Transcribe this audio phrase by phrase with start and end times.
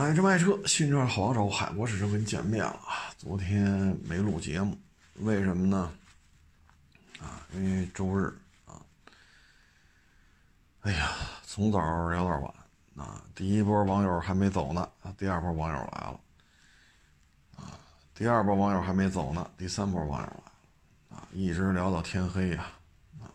[0.00, 3.12] 买车卖车，新车好找，海博试车跟你见面了啊！
[3.18, 3.70] 昨天
[4.02, 4.74] 没录节目，
[5.16, 5.92] 为什么呢？
[7.20, 8.34] 啊，因为周日
[8.64, 8.80] 啊。
[10.80, 11.10] 哎呀，
[11.44, 11.78] 从早
[12.08, 12.54] 聊到晚
[12.96, 13.22] 啊！
[13.34, 16.20] 第一波网友还没走呢，啊，第二波网友来了，
[17.56, 17.76] 啊，
[18.14, 20.42] 第二波网友还没走呢，第三波网友来了，
[21.10, 22.70] 啊，一直聊到天黑呀，
[23.20, 23.28] 啊！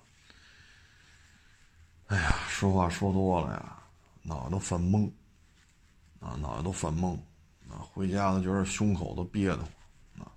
[2.08, 3.78] 哎呀，说话说多了呀，
[4.24, 5.08] 脑子都犯懵。
[6.26, 7.16] 啊，脑袋都犯懵，
[7.70, 10.32] 啊，回家都觉得胸口都憋得慌，啊，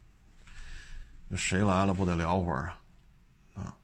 [1.35, 2.71] 谁来了不得聊会儿
[3.55, 3.75] 啊，啊，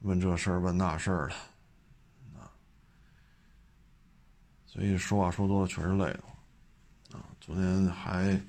[0.00, 1.34] 问这事儿问那事儿的，
[2.40, 2.48] 啊，
[4.64, 8.40] 所以说话说多了确实累得慌，啊，昨天还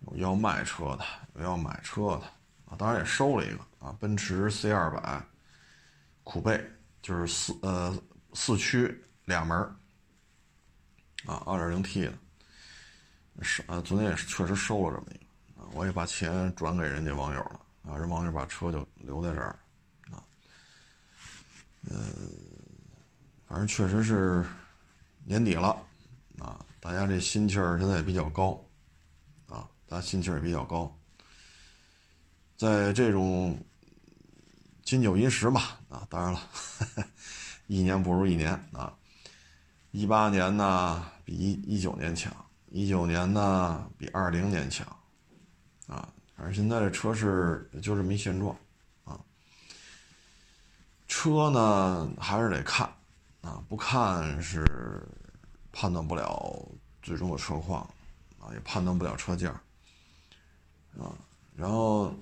[0.00, 1.04] 有要卖车的，
[1.36, 2.24] 有要买车的，
[2.64, 5.24] 啊，当然也收了一个啊，奔驰 C 二百，
[6.24, 6.68] 酷配，
[7.00, 7.96] 就是四呃
[8.32, 9.76] 四驱俩门
[11.26, 12.12] 啊，二点零 T 的，
[13.42, 19.58] 是啊，昨天也是确实收了这么一个啊，我也把钱转给人家网友了啊，人网友把车就留在这儿，
[20.10, 20.24] 啊，
[21.88, 21.96] 呃，
[23.46, 24.44] 反正确实是
[25.24, 25.76] 年底了
[26.38, 28.62] 啊，大家这心气儿现在也比较高
[29.46, 30.98] 啊，大家心气儿也比较高，
[32.56, 33.62] 在这种
[34.82, 36.48] 金九银十吧啊，当然了，
[37.68, 38.96] 一年不如一年啊。
[39.92, 42.32] 一八年呢比一一九年强，
[42.68, 44.86] 一九年呢比二零年强，
[45.88, 48.56] 啊，反正现在这车市就这么一现状，
[49.02, 49.18] 啊，
[51.08, 52.88] 车呢还是得看，
[53.40, 54.64] 啊，不看是
[55.72, 56.64] 判断不了
[57.02, 57.82] 最终的车况，
[58.38, 59.50] 啊，也判断不了车价，
[60.96, 61.10] 啊，
[61.56, 62.14] 然后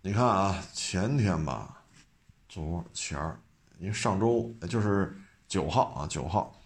[0.00, 1.82] 你看啊，前天吧，
[2.48, 3.38] 昨前儿，
[3.78, 5.14] 因为上周就是
[5.46, 6.56] 九号啊，九号。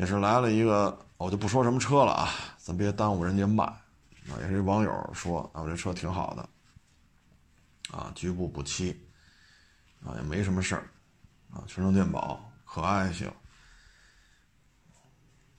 [0.00, 3.64] 也是来了一个，我就不说什么车了啊，咱别耽误人家卖。
[3.64, 6.48] 啊，也是一网友说，啊，我这车挺好的，
[7.94, 8.98] 啊，局部补漆，
[10.02, 10.88] 啊，也没什么事儿，
[11.52, 13.30] 啊，全程电保，可爱性。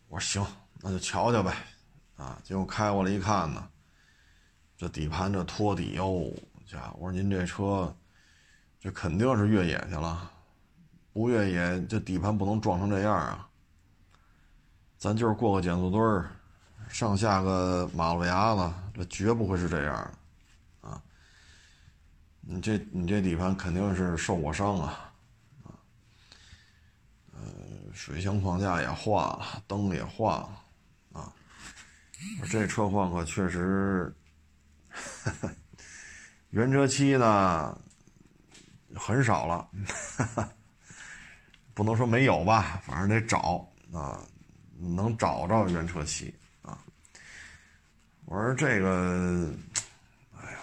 [0.08, 1.56] 我说行，那就瞧瞧呗，
[2.18, 3.70] 啊，结果开过来一看呢，
[4.76, 6.34] 这底盘这托底哟，
[6.66, 7.96] 家伙，我说您这车，
[8.80, 10.32] 这肯定是越野去了，
[11.14, 13.48] 不越野这底盘不能撞成这样啊。
[15.02, 16.30] 咱就是过个减速墩儿，
[16.88, 19.96] 上下个马路牙子，这绝不会是这样
[20.84, 21.02] 的，啊！
[22.42, 25.12] 你这你这底盘肯定是受过伤啊，
[25.64, 25.74] 啊，
[27.34, 27.42] 呃，
[27.92, 30.50] 水箱框架也换了，灯也换了，
[31.14, 31.34] 啊，
[32.52, 34.16] 这车况可确实，
[36.52, 37.76] 原车漆呢
[38.96, 39.68] 很少了，
[41.74, 44.22] 不能说没有吧，反正得找啊。
[44.82, 46.34] 能找着原车漆
[46.64, 46.78] 啊！
[48.26, 49.54] 我说这个，
[50.36, 50.58] 哎呀，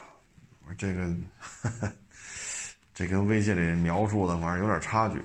[0.64, 1.92] 我说这个，
[2.92, 5.18] 这跟微信里描述的反正有点差距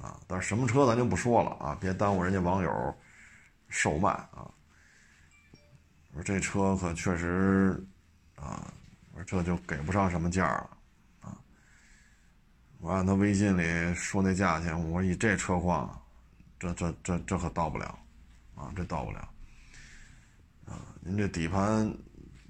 [0.00, 0.18] 啊。
[0.26, 2.94] 但是什么车咱就不说了啊，别耽误人家网友
[3.68, 4.48] 售卖啊。
[6.12, 7.78] 我说这车可确实
[8.36, 8.72] 啊，
[9.12, 10.70] 我说这就给不上什么价了
[11.20, 11.36] 啊。
[12.78, 16.02] 我按他微信里说那价钱，我说以这车况，
[16.58, 17.98] 这这这这可到不了。
[18.54, 19.20] 啊，这到不了，
[20.66, 21.90] 啊，您这底盘，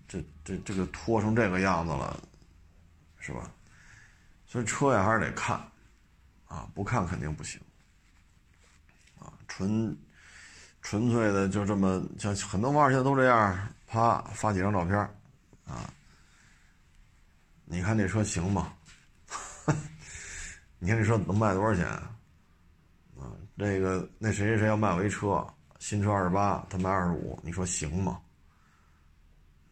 [0.08, 2.20] 这这这个拖成这个样子了，
[3.18, 3.50] 是吧？
[4.46, 5.56] 所以车呀还是得看，
[6.46, 7.60] 啊，不看肯定不行，
[9.18, 9.96] 啊，纯
[10.82, 14.96] 纯粹的就这么像很多网友现在都这样，啪发几张照片，
[15.66, 15.88] 啊，
[17.64, 18.74] 你看这车行吗？
[20.80, 21.86] 你看这车能卖多少钱？
[21.86, 25.46] 啊，那个那谁谁谁要卖我一车。
[25.80, 28.20] 新车二十八，他卖二十五，你说行吗？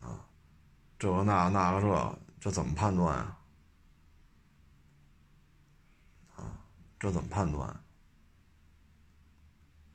[0.01, 0.25] 啊，
[0.99, 3.39] 这个那那个这，这怎么判断啊？
[6.35, 6.59] 啊，
[6.99, 7.69] 这怎么判断？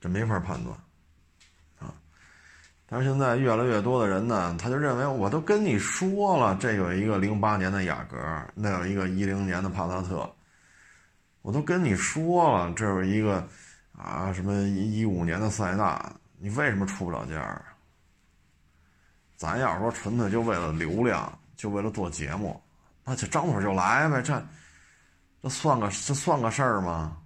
[0.00, 0.78] 这没法判断，
[1.80, 1.92] 啊！
[2.86, 8.16] 但是现在越来越多的人呢，他就认为我都跟你说了，这有一个零八年的雅阁，
[8.54, 10.32] 那有一个一零年的帕萨特，
[11.42, 13.46] 我都跟你说了，这有一个。
[14.04, 17.64] 啊，什么一五年的塞纳，你为什么出不了价啊？
[19.34, 22.62] 咱要是说纯粹就为了流量，就为了做节目，
[23.02, 24.46] 那就张嘴就来呗，这
[25.42, 27.16] 这算个这算个事儿吗？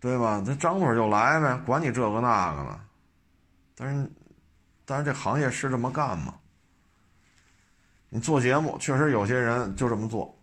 [0.00, 0.42] 对吧？
[0.44, 2.80] 这张嘴就来呗，管你这个那个呢。
[3.76, 4.10] 但是，
[4.84, 6.34] 但是这行业是这么干吗？
[8.08, 10.36] 你做节目，确实有些人就这么做，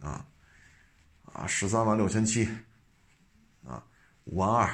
[0.00, 0.24] 啊
[1.32, 2.48] 啊，十三万六千七。
[4.24, 4.66] 五万二，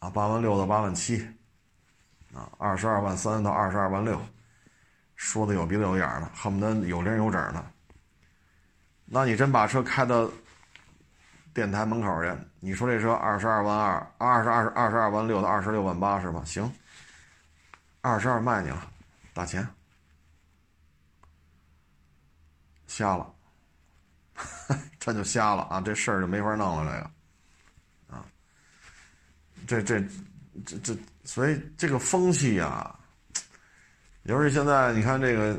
[0.00, 1.26] 啊，八万六到八万七，
[2.34, 4.20] 啊，二十二万三到二十二万六，
[5.16, 7.64] 说的有鼻子有眼的，恨不得有零有整的。
[9.06, 10.28] 那你真把车开到
[11.52, 16.42] 电台门口去，你说这车二十二万二，二十二二十二万六到二十六万八是吧？
[16.44, 16.70] 行，
[18.00, 18.90] 二十二卖你了，
[19.32, 19.66] 打钱，
[22.86, 23.32] 瞎了，
[24.98, 25.80] 这就瞎了啊！
[25.80, 27.10] 这事儿就没法弄了，这个，
[29.66, 30.00] 这这
[30.64, 32.98] 这这，所以这个风气啊，
[34.24, 35.58] 尤其现在你看这个。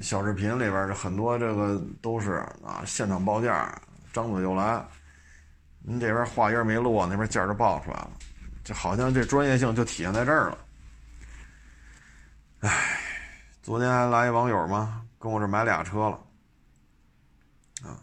[0.00, 3.78] 小视频里边这很多这个都是啊，现场报价，
[4.10, 4.82] 张嘴就来。
[5.80, 8.10] 您这边话音没落，那边价就报出来了，
[8.64, 10.58] 就好像这专业性就体现在这儿了。
[12.60, 12.98] 唉，
[13.62, 16.18] 昨天还来一网友嘛，跟我这买俩车了，
[17.82, 18.00] 啊，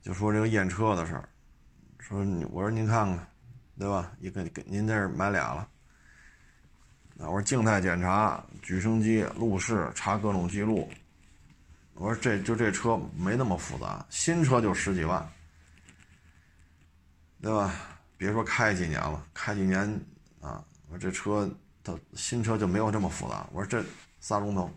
[0.00, 1.28] 就说这个验车的事儿，
[1.98, 2.18] 说
[2.50, 3.30] 我说您看看，
[3.78, 4.10] 对吧？
[4.18, 5.68] 一个给您这儿买俩了。
[7.18, 10.90] 啊，我说静态检查，举升机、路试，查各种记录。
[11.94, 15.28] 我说这就这车没那么复杂，新车就十几万，
[17.40, 17.72] 对吧？
[18.16, 19.80] 别说开几年了，开几年
[20.40, 21.48] 啊，我说这车
[21.82, 23.48] 它新车就没有这么复杂。
[23.52, 23.84] 我说这
[24.20, 24.70] 仨钟头，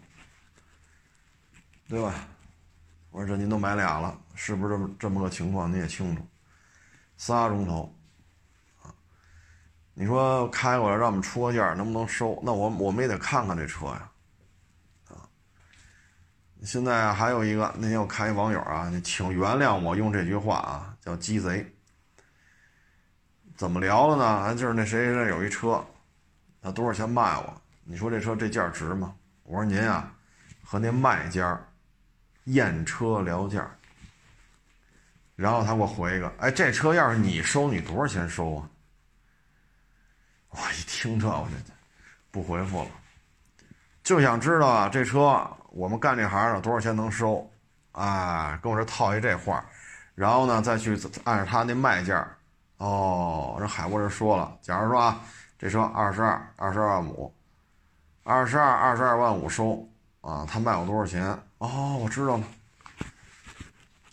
[1.87, 2.27] 对吧？
[3.09, 5.71] 我说这您都买俩了，是不是这么这么个情况？
[5.71, 6.25] 你也清楚，
[7.17, 7.91] 仨钟头。
[9.93, 12.41] 你说开过来让我们出个价，能不能收？
[12.43, 14.09] 那我我们也得看看这车呀，
[15.09, 15.27] 啊！
[16.63, 21.65] 现在还有一个，那天我看一网友啊，请原谅我用这句话啊，叫鸡贼。
[23.57, 24.55] 怎么聊的呢？
[24.55, 25.83] 就是那谁谁有一车，
[26.61, 27.61] 他多少钱卖我？
[27.83, 29.13] 你说这车这价值吗？
[29.43, 30.11] 我说您啊，
[30.63, 31.59] 和那卖家
[32.45, 33.69] 验车聊价。
[35.35, 38.69] 然后他给我回一个，哎，这车要是你收，你多少钱收啊？
[40.51, 41.55] 我一听这，我就
[42.29, 42.89] 不回复了，
[44.03, 47.49] 就想知道啊，这车我们干这行的多少钱能收？
[47.93, 49.65] 啊，跟我这套一这话，
[50.13, 52.27] 然后呢再去按照他那卖价。
[52.77, 55.21] 哦，这海波这说了，假如说啊，
[55.57, 57.33] 这车二十二，二十二万五，
[58.23, 59.87] 二十二，二十二万五收
[60.21, 61.23] 啊，他卖我多少钱？
[61.59, 62.43] 哦，我知道了。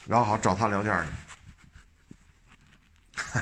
[0.07, 1.11] 然后好找他聊价去。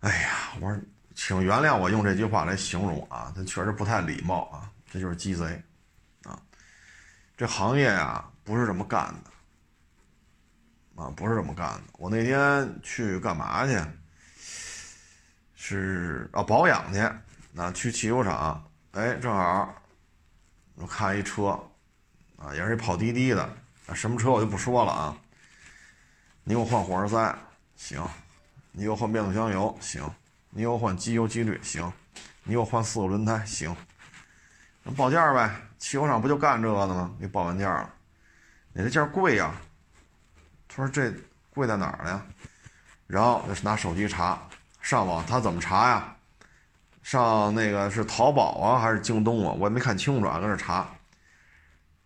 [0.00, 0.80] 哎呀，我说。
[1.26, 5.60] 请原谅我用这句话来形容啊，他确实不太礼貌啊，这就是鸡贼，
[6.22, 6.40] 啊，
[7.36, 11.82] 这行业呀不是这么干的，啊，不是这么干的。
[11.94, 13.76] 我那天去干嘛去？
[15.56, 17.00] 是啊，保养去，
[17.50, 19.74] 那去汽修厂，哎，正好
[20.76, 21.60] 我看一车，
[22.36, 23.42] 啊，也是一跑滴滴的，
[23.88, 25.16] 啊，什么车我就不说了啊。
[26.44, 27.38] 你给我换火花塞，
[27.74, 28.00] 行；
[28.70, 30.08] 你给我换变速箱油，行。
[30.56, 31.92] 你给我换机油机滤行，
[32.44, 33.76] 你给我换四个轮胎行，
[34.82, 37.14] 那报价呗，汽修厂不就干这个的吗？
[37.20, 37.90] 给报完价了，
[38.72, 39.54] 你这价贵呀？
[40.66, 41.12] 他说这
[41.50, 42.22] 贵在哪儿了呀？
[43.06, 44.48] 然后拿手机查，
[44.80, 46.16] 上网他怎么查呀？
[47.02, 49.54] 上那个是淘宝啊还是京东啊？
[49.58, 50.88] 我也没看清楚啊，搁那查。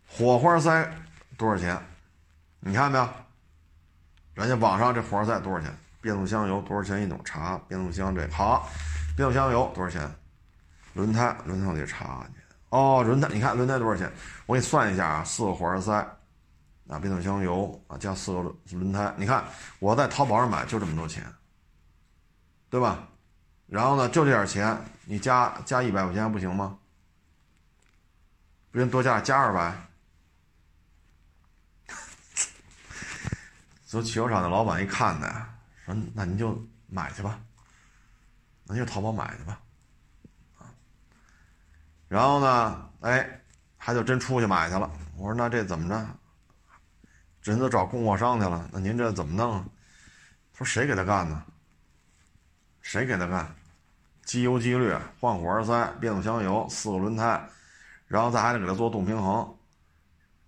[0.08, 0.92] 火花塞
[1.38, 1.80] 多少钱？
[2.58, 3.08] 你看没有？
[4.34, 5.72] 人家网上这火花塞多少钱？
[6.00, 7.20] 变速箱油多少钱一桶？
[7.24, 8.68] 查变速箱这好，
[9.16, 10.10] 变速箱油多少钱？
[10.94, 12.40] 轮胎轮胎我得查去。
[12.70, 14.10] 哦，轮胎你看轮胎多少钱？
[14.46, 15.92] 我给你算一下啊，四个火花塞，
[16.88, 19.44] 啊变速箱油啊加四个轮轮胎，你看
[19.78, 21.24] 我在淘宝上买就这么多钱，
[22.68, 23.08] 对吧？
[23.66, 26.78] 然后呢就这点钱，你加加一百块钱不行吗？
[28.72, 29.76] 不行多加加二百。
[33.84, 35.46] 走汽修厂的老板一看呢。
[36.14, 37.40] 那您就买去吧，
[38.64, 39.60] 那就淘宝买去吧，
[40.58, 40.66] 啊，
[42.08, 43.40] 然后呢，哎，
[43.78, 44.90] 他就真出去买去了。
[45.16, 46.06] 我说那这怎么着？
[47.42, 49.64] 人都找供货商去了，那您这怎么弄？
[50.52, 51.44] 他说谁给他干呢？
[52.80, 53.54] 谁给他干？
[54.24, 57.48] 机油机滤、换火花塞、变速箱油、四个轮胎，
[58.06, 59.56] 然后再还得给他做动平衡，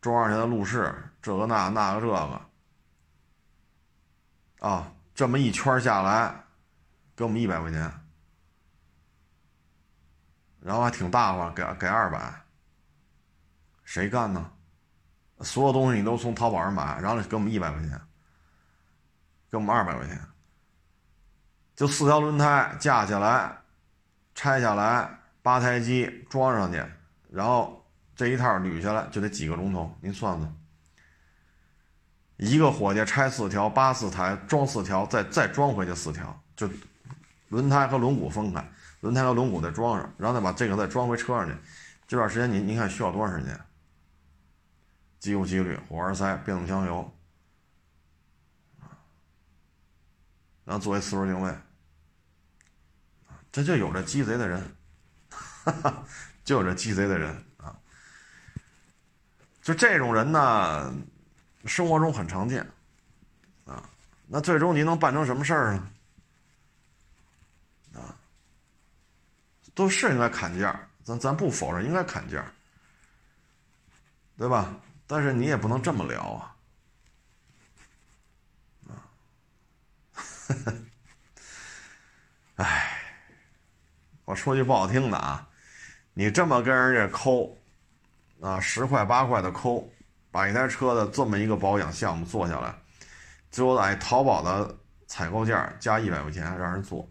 [0.00, 2.40] 装上去的路试，这个那那个这个，
[4.60, 4.92] 啊。
[5.14, 6.44] 这么一圈下来，
[7.14, 7.92] 给我们一百块钱，
[10.60, 12.42] 然后还挺大方，给给二百。
[13.84, 14.50] 谁干呢？
[15.40, 18.00] 所有东西你都从淘宝上买，然后给我们一百块钱，
[19.50, 20.18] 给我们二百块钱，
[21.74, 23.58] 就四条轮胎架起来，
[24.34, 26.82] 拆下来，八台机装上去，
[27.28, 30.61] 然后这一套捋下来就得几个钟头，您算算。
[32.42, 36.68] 一个伙计拆四条，八四台装四条，再再装回去四条，就
[37.50, 38.68] 轮胎和轮毂分开，
[38.98, 41.54] 轮胎和轮毂再装上，然后再把这个再装回车上去。
[42.08, 43.60] 这段时间您您看需要多长时间？
[45.20, 47.16] 机油、机滤、火花塞、变速箱油，
[50.64, 51.54] 然后作为四轮定位，
[53.52, 54.76] 这就有这鸡贼的人，
[55.30, 56.04] 哈 哈
[56.42, 57.78] 就有这鸡贼的人啊！
[59.62, 60.92] 就这种人呢，
[61.66, 62.66] 生活中很常见
[63.64, 63.82] 啊。
[64.26, 65.90] 那最终您能办成什么事儿呢？
[67.94, 68.16] 啊，
[69.74, 72.44] 都是应该砍价，咱咱不否认应该砍价，
[74.38, 74.74] 对吧？
[75.06, 76.56] 但是你也不能这么聊啊，
[78.88, 79.04] 啊，
[82.56, 82.98] 哎，
[84.24, 85.46] 我说句不好听的啊，
[86.14, 87.58] 你这么跟人家抠，
[88.40, 89.92] 啊，十块八块的抠，
[90.32, 92.74] 把一台车的这么一个保养项目做下来，
[93.50, 97.08] 最后在淘宝的采购价加一百块钱让人做，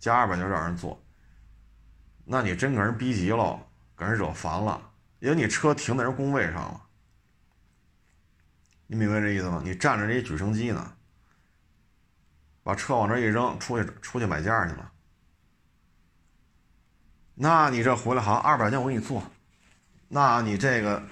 [0.00, 1.00] 加二百就让人做，
[2.24, 3.60] 那你真给人逼急了，
[3.96, 4.80] 给人惹烦了，
[5.18, 6.82] 因为你车停在人工位上了。
[8.86, 9.60] 你明白这意思吗？
[9.62, 10.94] 你站着这举升机呢，
[12.62, 14.92] 把车往这一扔，出去出去买件去了。
[17.34, 19.22] 那你这回来好像二百件我给你做，
[20.08, 21.02] 那你这个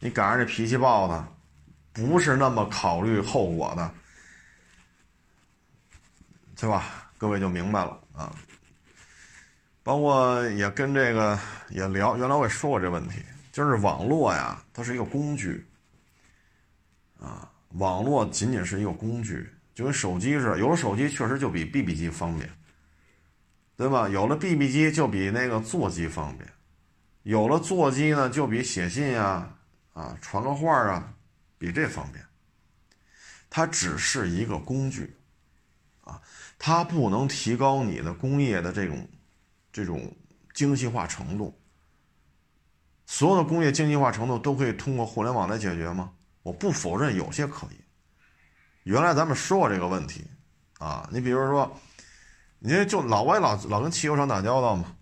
[0.00, 1.28] 你赶上这脾气暴的，
[1.92, 3.94] 不是那么考虑后果的，
[6.56, 7.12] 对吧？
[7.18, 8.34] 各位就明白了啊。
[9.82, 11.38] 包括也跟这个
[11.68, 15.66] 也聊，原来我也说过这问题，就是网络呀，它是一个工具。
[17.18, 22.48] 啊，网络仅仅是一个工具，就跟手机似的，有了手机确实就比 BB 机方便，
[23.76, 24.08] 对吧？
[24.08, 26.48] 有了 BB 机就比那个座机方便，
[27.24, 29.54] 有了座机呢就比写信呀、
[30.00, 31.12] 啊传个话啊，
[31.58, 32.24] 比这方便。
[33.50, 35.14] 它只是一个工具，
[36.02, 36.20] 啊，
[36.58, 39.08] 它不能提高你的工业的这种
[39.72, 40.16] 这种
[40.54, 41.60] 精细化程度。
[43.06, 46.12] 所有的工业精细化程度都可以通过互联网来解决吗？
[46.42, 47.80] 我不否认有些可以。
[48.84, 50.24] 原来咱们说过这个问题，
[50.78, 51.76] 啊，你比如说，
[52.60, 54.96] 你就老外老老跟汽油厂打交道嘛，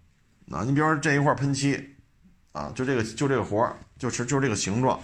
[0.50, 1.96] 啊，你比如说这一块喷漆，
[2.52, 5.00] 啊，就这个就这个活，就是就是这个形状，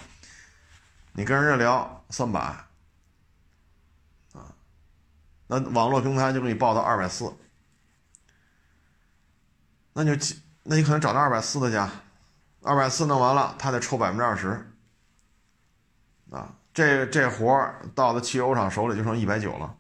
[1.13, 2.41] 你跟人家聊三百，
[4.33, 4.55] 啊，
[5.49, 7.35] 那网络平台就给你报到二百四，
[9.93, 11.91] 那就那你可能找到二百四的家，
[12.63, 14.71] 二百四弄完了，他得抽百分之二十。
[16.31, 19.77] 啊，这这活到了汽油厂手里就剩一百九了，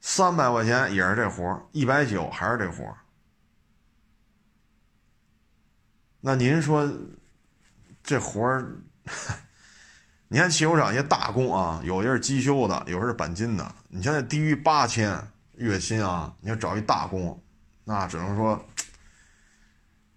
[0.00, 2.96] 三百块钱也是这活，一百九还是这活儿。
[6.20, 6.86] 那您说
[8.02, 8.76] 这活儿，
[10.28, 13.74] 你看汽修厂一些大工啊，有些是机修的，有些是钣金的。
[13.88, 15.18] 你现在低于八千
[15.56, 17.42] 月薪啊，你要找一大工，
[17.84, 18.62] 那只能说，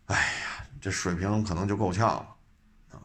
[0.05, 2.35] 哎呀，这水平可能就够呛了
[2.91, 2.99] 啊。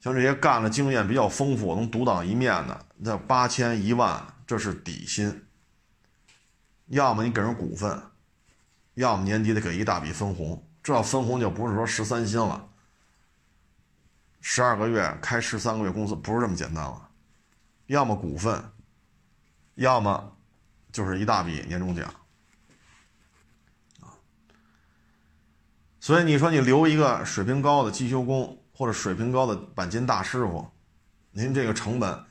[0.00, 5.46] 像这些干了经验比较丰富、能独当一面的，那八千一万，这是底薪。
[6.86, 8.02] 要么你给人股份，
[8.94, 10.66] 要么年底得给一大笔分红。
[10.82, 12.68] 这要分红就不是说十三薪了，
[14.40, 17.08] 十二个月开十三个月工资不是这么简单了。
[17.86, 18.64] 要么股份，
[19.74, 20.36] 要么
[20.92, 22.12] 就是一大笔年终奖。
[26.00, 28.56] 所以你说你留一个水平高的机修工。
[28.72, 30.66] 或者水平高的钣金大师傅，
[31.32, 32.24] 您这个成本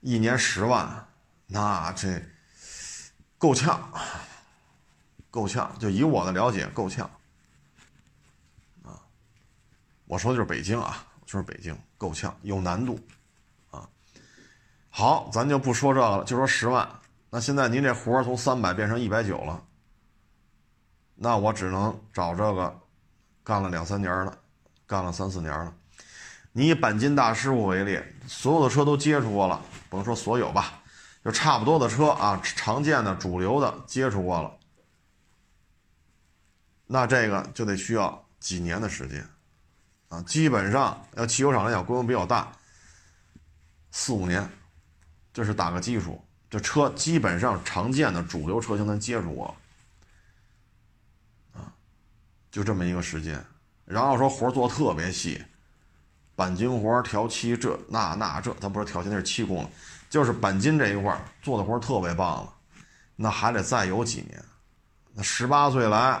[0.00, 1.06] 一年十万，
[1.46, 2.20] 那这
[3.38, 3.88] 够呛，
[5.30, 5.72] 够呛。
[5.78, 7.08] 就以我的了解，够呛。
[10.08, 12.98] 我说的就是北京啊，就是北京够呛，有难度
[13.70, 13.88] 啊。
[14.88, 16.88] 好，咱就不说这个了，就说十万。
[17.30, 19.62] 那现在您这活从三百变成一百九了，
[21.14, 22.80] 那我只能找这个
[23.44, 24.36] 干了两三年了。
[24.86, 25.70] 干了三四年了，
[26.50, 29.60] 你以钣金大师傅为例，所有的车都接触过了，
[29.90, 30.80] 不能说所有吧，
[31.22, 34.56] 就差不多的车啊，常见的、主流的接触过了，
[36.86, 39.28] 那这个就得需要几年的时间，
[40.08, 42.50] 啊，基本上要汽油厂来讲规模比较大，
[43.90, 44.48] 四五年，
[45.32, 49.54] 这是打个基础，这车基本上常见的主流车型咱接触过，
[51.52, 51.72] 啊，
[52.50, 53.44] 就这么一个时间。
[53.84, 55.44] 然后说活做特别细，
[56.36, 59.70] 钣金活调漆这那那这，咱不是调漆那是漆工了，
[60.08, 62.54] 就是钣金这一块做的活特别棒了，
[63.16, 64.42] 那还得再有几年，
[65.12, 66.20] 那十八岁来，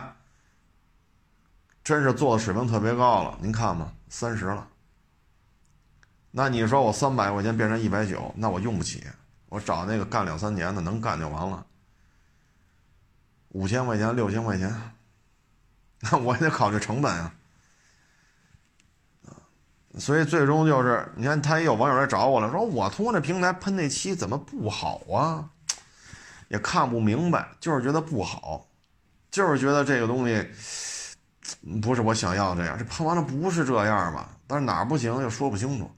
[1.88, 3.38] 真是做的水平特别高了。
[3.40, 4.68] 您看吧，三十了，
[6.30, 9.02] 那你说我三百块钱变成一百九，那我用不起，
[9.48, 11.64] 我找那个干两三年的，能干就完了。
[13.52, 14.70] 五千块钱、六千块钱，
[16.12, 17.34] 那我也得考虑成本啊。
[19.98, 25.48] 所以最终就是，你看他也有网友来找我了，说我通过这平台喷那漆怎么不好啊？
[26.48, 28.66] 也看不明白，就是觉得不好，
[29.30, 30.50] 就是觉得这个东西
[31.82, 32.78] 不是我想要这样。
[32.78, 34.30] 这喷完了不是这样吧？
[34.46, 35.90] 但是哪儿不行又说不清楚。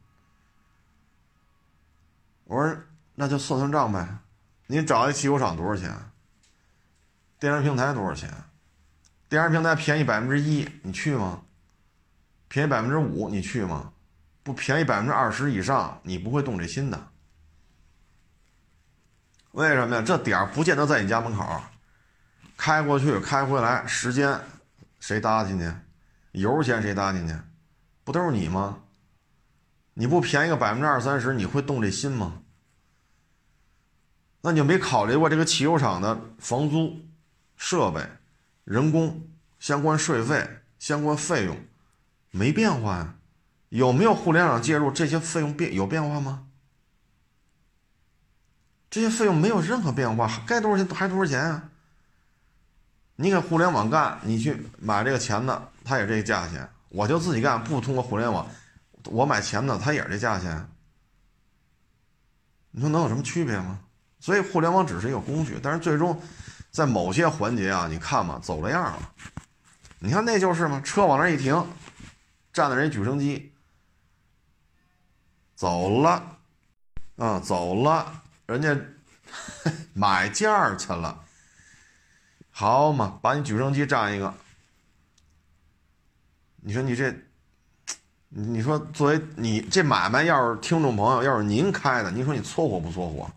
[2.45, 2.76] 我说
[3.14, 4.09] 那就算算账呗，
[4.66, 5.95] 你找一汽修厂多少钱？
[7.38, 8.28] 电商平台多少钱？
[9.28, 11.40] 电商平台便宜百分之一，你去吗？
[12.49, 13.92] 便宜百分之五，你去吗？
[14.42, 17.09] 不便宜百分之二十以上，你不会动这心的。
[19.52, 20.02] 为什么呀？
[20.02, 21.62] 这点儿不见得在你家门口，
[22.57, 24.40] 开过去开回来，时间
[25.00, 25.73] 谁搭进去？
[26.33, 27.35] 油钱谁搭进去？
[28.04, 28.85] 不都是你吗？
[29.95, 32.42] 你不便宜个百分之二三十，你会动这心吗？
[34.42, 37.00] 那你就没考虑过这个汽油厂的房租、
[37.57, 38.07] 设备、
[38.64, 39.28] 人工、
[39.59, 41.57] 相关税费、相关费用
[42.30, 43.16] 没变化呀？
[43.69, 44.90] 有没有互联网介入？
[44.90, 46.47] 这些费用变有变化吗？
[48.88, 51.69] 这些费用没有任何变化，该多少钱还多少钱啊？
[53.22, 58.48] 你给互联网干，你去买这个钱的，他也这个价钱；我就自己干，不通过互联网，
[59.10, 60.66] 我买钱的，他也是这价钱。
[62.70, 63.78] 你说能有什么区别吗？
[64.20, 66.18] 所以互联网只是一个工具，但是最终
[66.70, 69.12] 在某些环节啊，你看嘛，走了样了。
[69.98, 71.62] 你看那就是嘛，车往那一停，
[72.54, 73.52] 站的人举升机，
[75.54, 76.38] 走了，
[77.16, 78.22] 啊，走了。
[78.46, 78.74] 人家
[79.92, 81.22] 买件儿去了，
[82.61, 84.35] 好嘛，把你举升机占一个。
[86.57, 87.11] 你说你这，
[88.29, 93.31] 你说作为你这买卖，要是听众朋友，要是您开的，您说你搓火不搓火？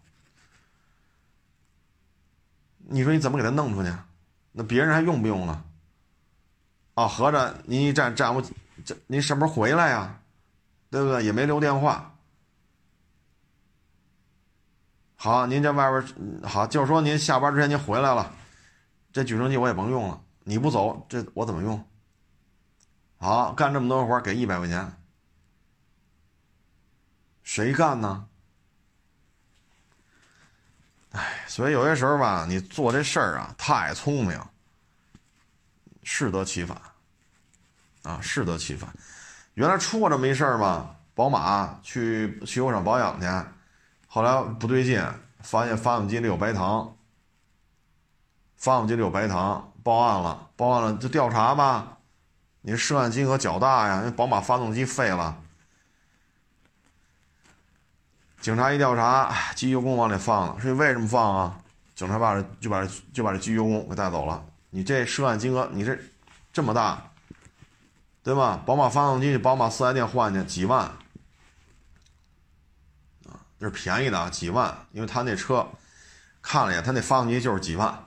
[2.80, 3.90] 你说你怎么给他弄出去？
[4.52, 5.64] 那别人还用不用了？
[6.96, 8.42] 啊，合着您一站站不，
[8.84, 10.20] 这您什么时候回来呀？
[10.92, 11.24] 对不对？
[11.24, 12.14] 也没留电话。
[15.16, 18.30] 好，您在外边好，就是说您下班之前您回来了，
[19.14, 20.22] 这举升机我也甭用了。
[20.44, 21.88] 你不走，这我怎么用？
[23.18, 24.92] 好，干这么多活给一百块钱，
[27.44, 28.28] 谁干呢？
[31.12, 34.38] 哎，所以有些时候吧，你做这事儿啊，太聪明，
[36.04, 36.82] 适得其反
[38.02, 38.94] 啊，适得其反。
[39.54, 43.28] 原来出过这么一事儿嘛，宝马去汽修厂保养去。
[44.08, 45.02] 后来不对劲，
[45.42, 46.98] 发现发动机里有白糖。
[48.64, 51.98] 发动机里有白糖，报案了，报案了就调查吧。
[52.62, 55.38] 你涉案金额较大呀，那宝马发动机废了。
[58.40, 61.60] 警察一调查，机油工往里放了，说你为什么放啊？
[61.94, 64.42] 警察把这就把这就把这机油工给带走了。
[64.70, 66.00] 你这涉案金额，你这
[66.54, 67.12] 这么大，
[68.24, 68.64] 对吧？
[68.66, 70.90] 宝马发动机，宝马四 S 店换去几万。
[73.60, 75.68] 是便宜的啊，几万，因为他那车
[76.42, 78.03] 看了一眼，他那发动机就是几万。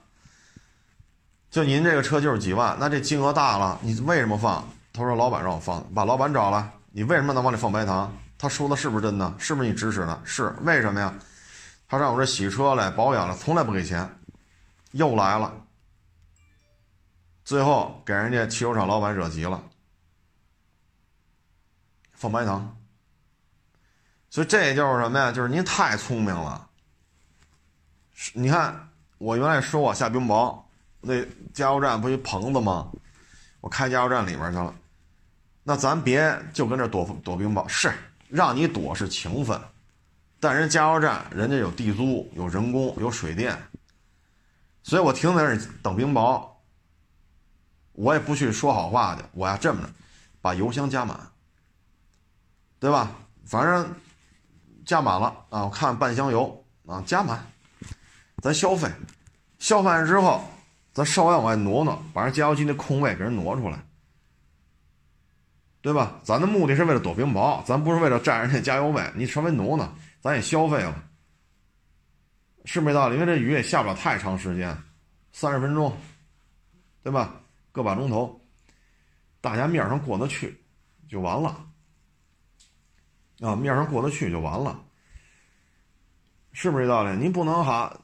[1.57, 4.63] 就您这个车就是几万，那这金额大了，你为什么放？
[4.93, 8.15] 他说老板让我放，把老板找来，你为什么能往里放白糖？
[8.37, 9.35] 他说的是不是真的？
[9.39, 10.21] 是不是你指使的？
[10.23, 11.15] 是，为什么呀？
[11.89, 14.07] 他让我这洗车来保养了，从来不给钱，
[14.91, 15.51] 又来了，
[17.43, 19.65] 最后给人家汽修厂老板惹急了，
[22.13, 22.77] 放白糖。
[24.29, 25.33] 所以这就是什么呀？
[25.33, 26.69] 就是您太聪明了。
[28.35, 30.66] 你看，我原来说我下冰雹，
[31.07, 32.91] 那加油站不一棚子吗？
[33.61, 34.75] 我开加油站里面去了。
[35.63, 37.93] 那咱别就跟这躲躲冰雹，是
[38.29, 39.61] 让你躲是情分，
[40.41, 43.57] 但人加油站人家有地租、有人工、有水电，
[44.83, 46.47] 所以我停在那儿等冰雹。
[47.93, 49.89] 我也不去说好话去，我要这么着，
[50.41, 51.19] 把油箱加满，
[52.79, 53.11] 对吧？
[53.47, 53.95] 反正。
[54.85, 55.65] 加满了啊！
[55.65, 57.45] 我看半箱油啊，加满，
[58.41, 58.89] 咱消费，
[59.59, 60.45] 消费完之后，
[60.97, 63.85] 咱稍微往外挪挪，把人加油机那空位给人挪出来，
[65.83, 66.19] 对吧？
[66.25, 69.13] 咱的目的是为了躲冰雹，咱不是为了占人家加油位。
[69.15, 69.87] 你稍微挪挪，
[70.23, 71.05] 咱也消费了，
[72.65, 73.17] 是没道理。
[73.17, 74.75] 因为这雨也下不了太长时间，
[75.33, 75.95] 三十分钟，
[77.03, 77.43] 对吧？
[77.73, 78.41] 个把钟头，
[79.43, 80.59] 大家面上过得去，
[81.11, 81.63] 就完了。
[83.41, 84.83] 啊，面上过得去就完了，
[86.53, 87.15] 是不是这道理？
[87.19, 87.95] 您不能哈，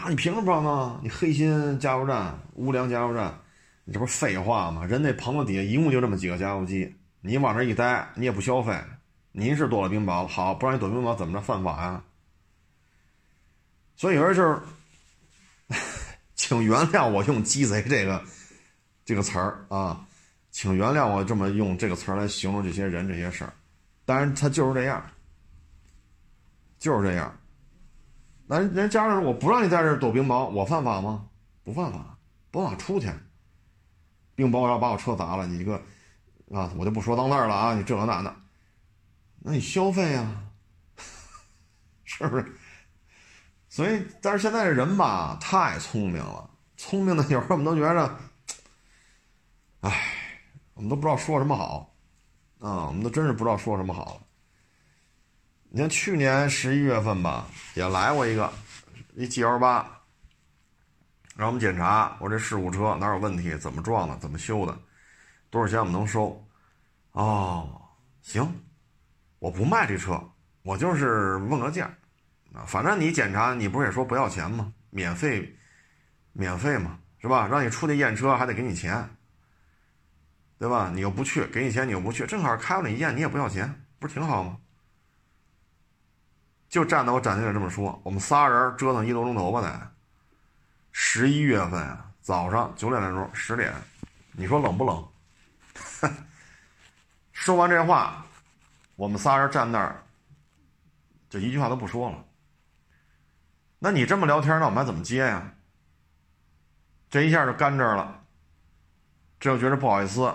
[0.00, 1.00] 那你凭什么放呢？
[1.02, 3.36] 你黑心加油站、无良加油站，
[3.84, 4.84] 你这不是废话吗？
[4.84, 8.80] 人那棚子底下一共就这么几个加油机，你往那一待，你也不消费，
[9.32, 12.02] 您是躲了冰雹了，好，不然你躲冰雹怎么着犯法呀？
[13.96, 14.60] 所以有人就是，
[16.36, 18.22] 请原谅我用“鸡贼”这个
[19.04, 20.06] 这个词儿啊，
[20.52, 23.52] 请原谅我这么用这个词儿来形容这些人这些事儿，
[24.04, 25.04] 但是他就是这样，
[26.78, 27.37] 就是这样。
[28.50, 31.28] 那人家长说我不让你在这躲冰雹，我犯法吗？
[31.62, 32.16] 不犯法，
[32.50, 33.12] 不让出去。
[34.34, 35.74] 冰雹要把我车砸了，你一个
[36.50, 38.34] 啊，我就不说到那儿了啊，你这那的，
[39.40, 40.44] 那你消费啊，
[42.04, 42.56] 是不是？
[43.68, 48.18] 所以，但是现在这人吧，太聪明了，聪明的有时候我们都觉着，
[49.80, 50.14] 哎，
[50.72, 51.94] 我们都不知道说什么好，
[52.60, 54.22] 啊，我们都真是不知道说什么好。
[55.70, 58.50] 你看去年十一月份吧，也来过一个
[59.14, 59.86] 一 G L 八，
[61.36, 64.78] 让我们检查我这事故车哪有问题，怎么撞的，怎么修的，
[65.50, 66.42] 多少钱我们能收？
[67.12, 67.82] 哦，
[68.22, 68.50] 行，
[69.38, 70.18] 我不卖这车，
[70.62, 71.90] 我就是问个价。
[72.54, 74.72] 啊，反正你检查，你不是也说不要钱吗？
[74.88, 75.54] 免费，
[76.32, 77.46] 免费嘛，是吧？
[77.46, 79.06] 让你出去验车还得给你钱，
[80.58, 80.90] 对吧？
[80.94, 84.56] 你又不去，给你钱你又不去，正好开了你验，你也不要钱，不是挺好吗？
[86.68, 89.90] 就站在我展厅里这么说，我们仨人折腾一个多钟头吧得。
[90.92, 93.72] 十一月份啊，早上九点来钟，十点，
[94.32, 95.08] 你说冷不冷？
[97.32, 98.26] 说完这话，
[98.96, 100.02] 我们仨人站那儿，
[101.30, 102.24] 就一句话都不说了。
[103.78, 105.54] 那你这么聊天，那我们还怎么接呀？
[107.08, 108.22] 这一下就干这儿了，
[109.40, 110.34] 这就觉得不好意思，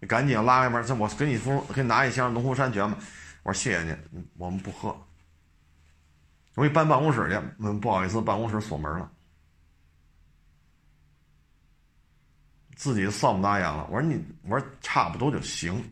[0.00, 2.96] 你赶紧拉开门，这我给你封，给你拿一箱农夫山泉吧。
[3.42, 4.96] 我说谢谢您，我们不喝。
[6.56, 9.10] 我一搬办公室去，嗯，不好意思，办公室锁门了，
[12.74, 13.86] 自己丧不打眼了。
[13.90, 15.82] 我说你，我说差不多就行。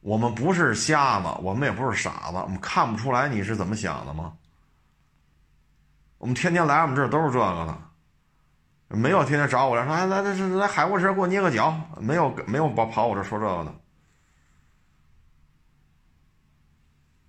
[0.00, 4.36] 我们不是瞎子，我们也不是傻子，我们看不出来你是怎么想的吗？
[6.18, 13.74] 我们天天来我们这儿都是这个的，没有天天找我来说，来来来来海沃车给我捏个脚，没有没有跑跑我这说这个的，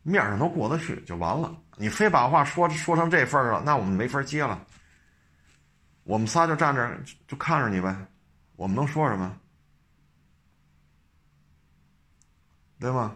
[0.09, 1.55] 面上都过得去就完了。
[1.75, 4.65] 你非把话说说成这份儿了，那我们没法接了。
[6.03, 7.95] 我们仨就站这就看着你呗，
[8.55, 9.37] 我们能说什么？
[12.79, 13.15] 对吗？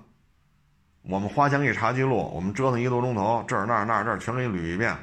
[1.03, 4.95] 我们花钱给你查记录，我们折腾一个多钟头，这儿那儿那儿这儿全给你捋一遍，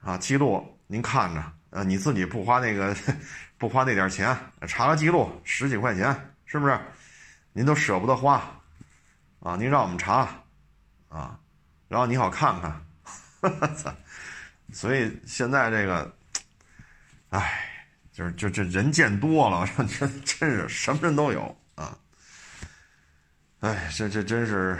[0.00, 2.96] 啊，记录您看着，呃，你自己不花那个
[3.58, 6.76] 不花那点钱查个记录十几块钱，是不是？
[7.52, 8.42] 您都舍不得花，
[9.40, 10.28] 啊，您让我们查，
[11.08, 11.38] 啊，
[11.88, 12.86] 然后你好看看，
[14.72, 16.16] 所以现在这个，
[17.30, 21.96] 哎，就是就这人见多了， 我说真是什么人都有啊。
[23.60, 24.78] 哎，这这真是，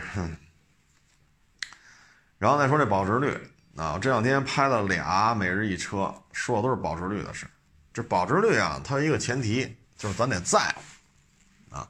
[2.38, 3.36] 然后再说这保值率
[3.76, 7.46] 啊，这两天拍了俩每日一车，说的都是保值率的事。
[7.92, 11.88] 这保值率啊，它有一个前提就是咱得在乎啊，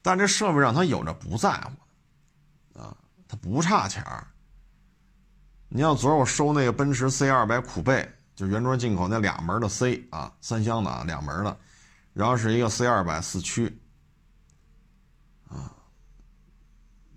[0.00, 1.72] 但这社会上它有着不在乎，
[3.28, 4.26] 它不差钱儿。
[5.68, 11.54] 你像昨儿我收那个奔驰 C 二百酷贝，就原装进口那俩门的 C 啊，三厢的啊，两门的，
[12.14, 13.78] 然后是一个 C 二百四驱。
[15.48, 15.70] 啊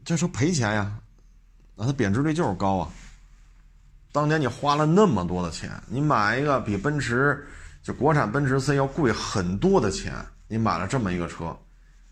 [0.04, 1.00] 这车赔钱呀，
[1.76, 2.91] 那它贬值率就是高啊。
[4.12, 7.47] 当年你花了那么多的钱，你买一个比奔驰
[7.82, 10.13] 就国产奔驰 C 要贵很多的钱，
[10.50, 11.58] 你买了这么一个车，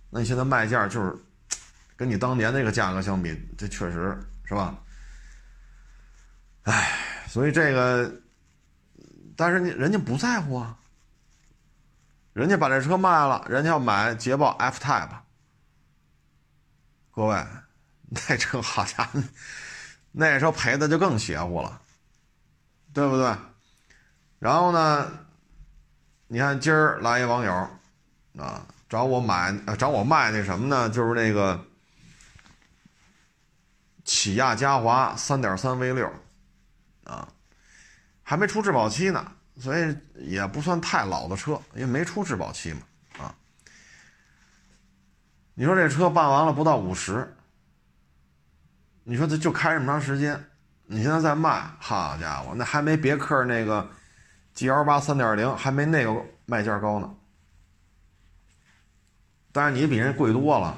[0.10, 1.14] 那你现在卖价就是
[2.00, 4.74] 跟你当年那个价格相比，这确实是吧？
[6.64, 8.10] 哎，所以这个，
[9.36, 10.78] 但是你人家不在乎啊，
[12.32, 15.10] 人家把这车卖了，人家要买捷豹 F Type，
[17.12, 17.46] 各位。
[18.12, 19.22] 那车好家伙，
[20.14, 21.82] 那车赔的就更邪乎了，
[22.94, 23.36] 对不对？
[24.40, 25.12] 然后呢，
[26.28, 27.54] 你看今儿来一网友
[28.38, 30.90] 啊，找我买，找我卖那什么呢？
[30.90, 31.64] 就是那个
[34.10, 36.12] 起亚嘉华三点三 V 六
[37.04, 37.28] 啊，
[38.24, 42.82] 还没出质保期呢，所以也不算太老的车，因为没出质保期嘛
[43.20, 43.36] 啊。
[45.54, 47.36] 你说这车办完了不到五十。
[49.04, 50.44] 你说这就开这么长时间，
[50.88, 53.88] 你现在再卖，好家伙，那还没别克那个
[54.56, 57.16] G L 八三点零，还没那个卖价高呢。
[59.52, 60.76] 但是你比人贵多了，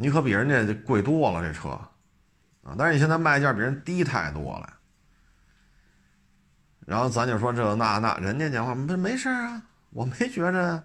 [0.00, 1.70] 你可比人家贵多了这车，
[2.62, 2.76] 啊！
[2.78, 4.74] 但是你现在卖价比人低太多了。
[6.86, 10.84] 然后咱就说这那那，人家讲话没没事啊，我没觉着，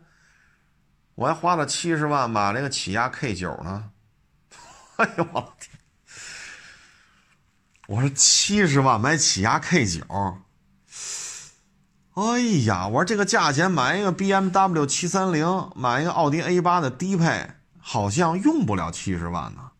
[1.14, 3.92] 我还花了七十万买那个起亚 K 九呢。
[4.98, 5.78] 哎呦我天！
[7.88, 10.04] 我说七十万买起亚 K 九，
[12.16, 17.52] 哎呀，我说这个价钱买一个 BMW 七三零，买一个奥迪 A 八的低配，
[17.86, 19.72] 好像用不了七十万呢。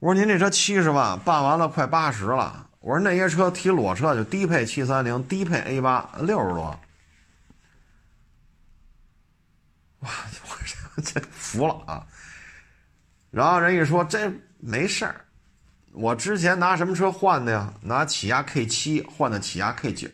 [0.00, 6.78] 我说您这车七十万办完了快八十了，我说那些车提裸车就低配七三零、低配 A 八六十多。
[10.00, 10.10] 哇，
[10.50, 12.04] 我这 这服了啊！
[13.30, 15.24] 然后人一说这没事儿，
[15.92, 17.72] 我之前拿什么车换的呀？
[17.82, 20.08] 拿起亚 K 七换的起亚 K 九，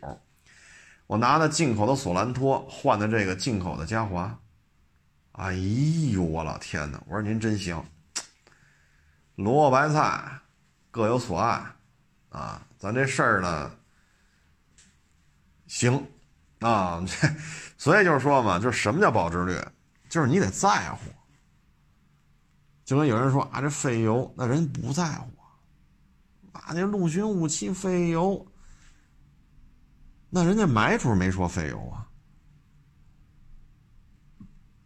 [1.07, 4.38] 我拿的进口的索兰托换的这个进口的嘉华。
[5.35, 5.53] 哎
[6.12, 7.03] 呦我老天哪！
[7.07, 7.85] 我说您真行，
[9.35, 10.40] 萝卜白菜
[10.92, 11.61] 各有所爱
[12.29, 12.64] 啊！
[12.79, 13.70] 咱这事儿呢，
[15.66, 16.07] 行
[16.61, 17.29] 啊，这
[17.77, 19.61] 所以就是说嘛，就是什么叫保值率？
[20.09, 21.11] 就是你得在乎，
[22.85, 25.29] 就跟有人说啊，这费油，那人不在乎
[26.53, 28.47] 啊，那陆巡武器费油，
[30.31, 32.04] 那人家买主没说费油啊，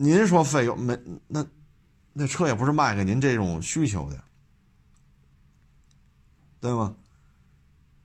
[0.01, 0.97] 您说费油没？
[1.27, 1.45] 那
[2.13, 4.25] 那车也不是卖给您这种需求的，
[6.61, 6.95] 对吗？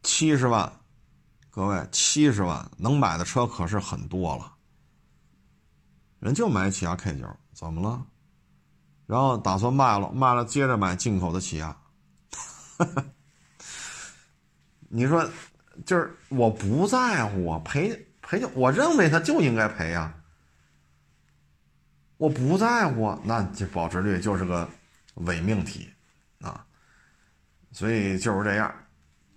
[0.02, 0.72] 七十万，
[1.52, 4.52] 各位，七十万能买的车可是很多了。
[6.20, 8.06] 人就买起亚 K 九，怎么了？
[9.06, 11.78] 然后打算卖了，卖了接着买进口的起亚。
[14.90, 15.30] 你说，
[15.86, 20.14] 就是我不在乎啊，赔赔就我认为他就应该赔呀。
[22.24, 24.66] 我不在乎，那这保值率就是个
[25.16, 25.90] 伪命题
[26.40, 26.66] 啊。
[27.74, 28.74] 所以就是这样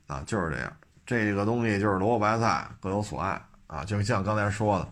[0.07, 0.73] 啊，就是这样。
[1.05, 4.89] 这个东西就是萝卜白菜各有所爱啊，就像刚才说的。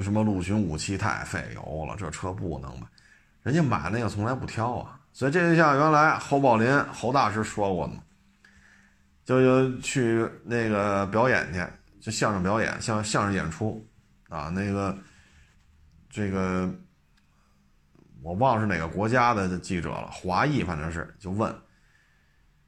[0.00, 2.86] 什么陆巡武器太费油了，这车不能买。
[3.42, 8.00] 人家买那个从来不挑啊，所以这就像原来侯宝林侯大师说过的嘛，
[9.26, 11.62] 就就去那个表演去，
[12.00, 13.86] 就相声表演，像相声演出
[14.30, 14.96] 啊，那个
[16.10, 16.68] 这个
[18.20, 21.56] 我忘了是哪个国家的记者了，华裔反正是就问，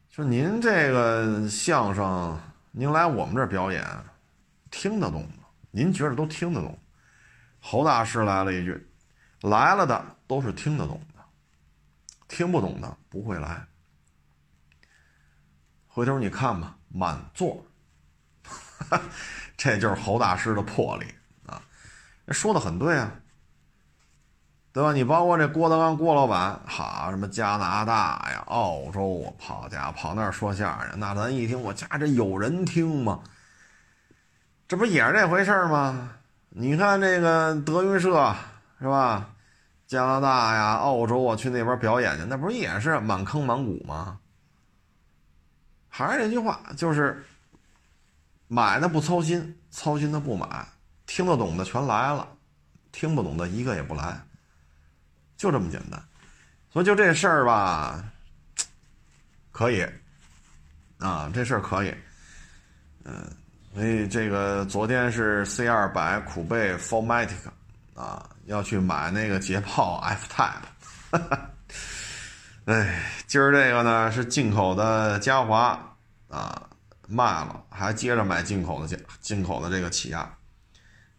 [0.08, 3.84] 说您这个相声您来我们这表演
[4.70, 5.44] 听得懂吗？
[5.72, 6.78] 您觉得都听得懂？
[7.60, 8.90] 侯大师来了一句
[9.42, 11.22] ：“来了的都是听得懂的，
[12.28, 13.66] 听不懂的不会来。”
[15.86, 17.66] 回头你看吧，满座，
[19.56, 21.06] 这就是侯大师的魄力
[21.46, 21.62] 啊！
[22.28, 23.12] 说的很对啊，
[24.72, 24.92] 对吧？
[24.92, 33.20] 你包括这郭德纲郭老板，好，什么加拿大呀、澳洲啊，跑家跑那儿说相声，那咱一听，我家这有人听吗？
[34.66, 36.12] 这不也是这回事吗？
[36.48, 38.34] 你看这个德云社
[38.80, 39.28] 是吧？
[39.86, 44.18] 加拿大呀、澳洲啊，去那边表演去，那不也是满坑满谷吗？
[45.90, 47.22] 还是那句话，就是
[48.48, 50.66] 买的不操心，操心的不买，
[51.04, 52.26] 听得懂的全来了，
[52.90, 54.18] 听不懂的一个也不来，
[55.42, 56.00] 就这么简单。
[56.72, 58.02] 所以就这事儿吧，
[59.50, 59.84] 可以
[60.98, 61.92] 啊，这事儿可以，
[63.04, 63.28] 嗯。
[63.74, 67.48] 所以这个昨天是 C 二百苦贝 Formatic
[67.94, 70.60] 啊，要去买那个捷豹 F Type。
[72.66, 75.68] 哎，今儿这个呢是进口的嘉华
[76.28, 76.68] 啊，
[77.08, 80.20] 卖了，还接着买进口的进进口的这个起亚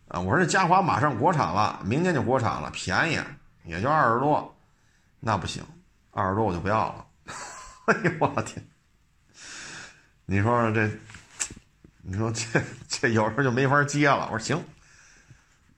[0.08, 0.20] 啊。
[0.20, 3.20] 我说这嘉华马上国产了，明年就国产了，便宜
[3.66, 4.56] 也就二十多，
[5.20, 5.64] 那不行，
[6.12, 7.06] 二十多我就不要了。
[7.88, 8.66] 哎呦我天！
[10.26, 10.90] 你说这。
[12.06, 14.26] 你说这这有时候就没法接了。
[14.30, 14.62] 我说行，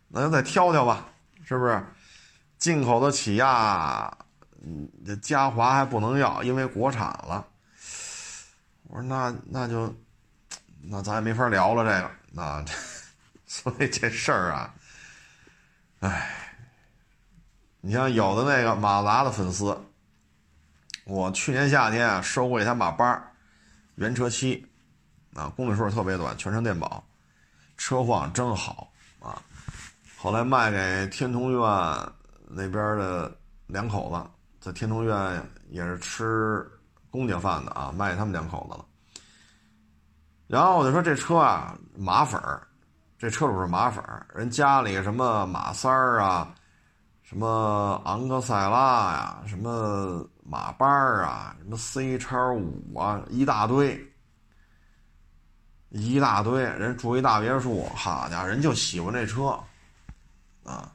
[0.07, 1.07] 那就再挑挑吧，
[1.43, 1.85] 是不是？
[2.57, 4.11] 进口的起亚，
[4.65, 7.45] 嗯，这嘉华还不能要，因为国产了。
[8.85, 9.95] 我说那那就，
[10.81, 11.83] 那咱也没法聊了。
[11.83, 12.65] 这个，那
[13.45, 14.73] 所以这事儿啊，
[15.99, 16.44] 哎，
[17.85, 19.77] 你像有的那个马达的粉丝，
[21.03, 23.23] 我去年夏天啊收过一台马八，
[23.93, 24.65] 原车漆。
[25.35, 27.03] 啊，公里数特别短，全程电保，
[27.77, 29.39] 车况真好啊！
[30.17, 31.61] 后来卖给天通苑
[32.47, 36.65] 那边的两口子，在天通苑也是吃
[37.11, 38.85] 公家饭的啊，卖给他们两口子了。
[40.47, 42.65] 然后我就说这车啊，马粉儿，
[43.19, 46.54] 这车主是马粉儿，人家里什么马三儿啊，
[47.35, 54.09] 什么昂克赛拉呀，什么马八啊，什么 C 叉五啊，一大堆。
[55.89, 59.59] 一大堆人住一大别墅，好家伙，人就喜欢这车，
[60.63, 60.89] 啊，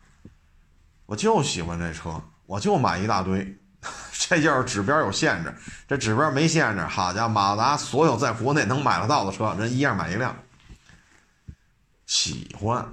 [1.05, 3.55] 我就喜欢这车，我就买一大堆，
[4.11, 5.55] 这就是指标有限制，
[5.87, 10.35] 这指标没限制，好家伙，马自达所有在国内能买得到的车，人一样买一辆。
[12.07, 12.89] 喜欢，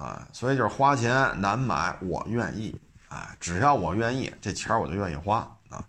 [0.00, 2.74] 啊，所以就是花钱难买，我愿意，
[3.10, 5.84] 啊，只要我愿意，这钱我就愿意花，啊，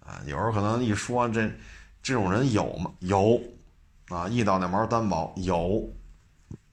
[0.00, 1.48] 啊，有时候可能一说这，
[2.02, 2.90] 这种人有吗？
[2.98, 3.40] 有，
[4.08, 5.88] 啊，一到两毛担保有，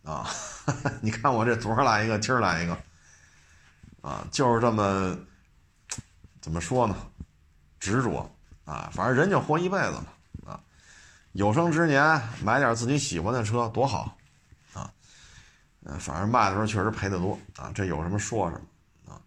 [0.04, 0.28] 啊，
[1.02, 2.76] 你看我这昨儿来一个，今儿来一个，
[4.02, 5.16] 啊，就是这么，
[6.42, 6.96] 怎么说呢？
[7.80, 8.28] 执着，
[8.66, 10.60] 啊，反正人就活一辈子嘛，啊，
[11.34, 14.18] 有生之年买点自己喜欢的车多好。
[15.86, 19.22] 嗯，反正卖的时候确实赔的多啊，这有什么说什么啊。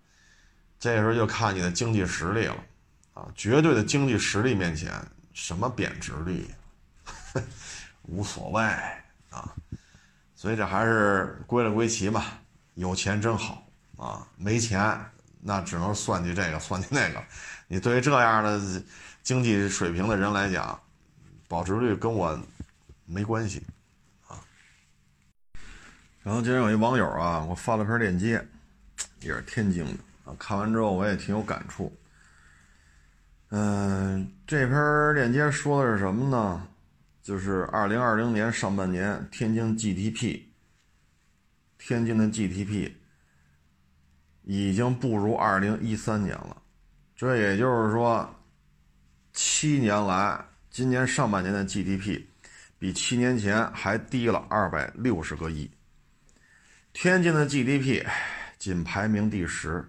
[0.79, 2.57] 这时候就看你的经济实力了
[3.15, 4.93] 啊，绝对的经济实力面前，
[5.33, 6.49] 什么贬值率
[8.03, 8.63] 无所谓
[9.31, 9.55] 啊。
[10.35, 12.39] 所以这还是归了归齐吧，
[12.75, 13.67] 有钱真好
[13.97, 14.99] 啊，没钱
[15.41, 17.23] 那只能算计这个算计那个。
[17.69, 18.83] 你对于这样的
[19.23, 20.79] 经济水平的人来讲，
[21.49, 22.39] 保值率跟我
[23.05, 23.63] 没关系。
[26.27, 28.45] 然后今天有一网友啊，我发了篇链接，
[29.21, 29.93] 也是天津的
[30.25, 30.35] 啊。
[30.41, 31.97] 看完之后我也挺有感触。
[33.51, 36.67] 嗯，这篇链接说的是什么呢？
[37.23, 40.41] 就是二零二零年上半年天津 GDP，
[41.79, 42.91] 天津的 GDP
[44.43, 46.61] 已经不如二零一三年了。
[47.15, 48.29] 这也就是说，
[49.33, 52.21] 七年来，今年上半年的 GDP
[52.81, 55.71] 比七年前还低了二百六十个亿。
[56.99, 58.07] 天津的 GDP
[58.59, 59.87] 仅排名第十，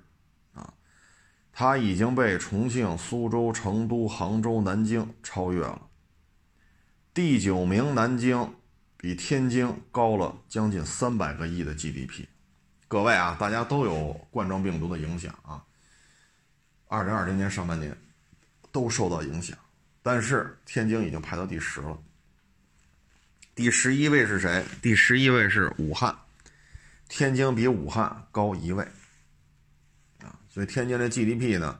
[0.53, 0.73] 啊，
[1.53, 5.87] 它已经被重庆、苏州、成都、杭州、南京超越了。
[7.13, 8.53] 第九名南京
[8.97, 12.25] 比天津高了将近三百个亿的 GDP。
[12.89, 15.63] 各位啊，大家都有冠状病毒的影响啊，
[16.87, 17.97] 二零二零年上半年
[18.69, 19.57] 都受到影响，
[20.03, 21.97] 但是天津已经排到第十了。
[23.55, 24.61] 第十一位是谁？
[24.81, 26.13] 第十一位是武汉。
[27.07, 28.83] 天津比武汉高一位，
[30.19, 31.79] 啊，所以天津的 GDP 呢，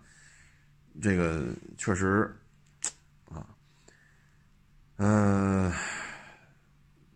[1.02, 1.46] 这个
[1.78, 2.34] 确实，
[3.30, 3.46] 啊，
[4.98, 5.72] 嗯，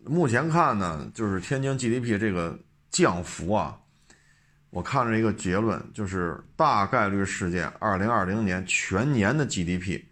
[0.04, 2.58] 目前看呢，就是天津 GDP 这个
[2.90, 3.80] 降幅啊，
[4.70, 10.02] 我看了一个结论，就是大概率事件，二零二零年全年的 GDP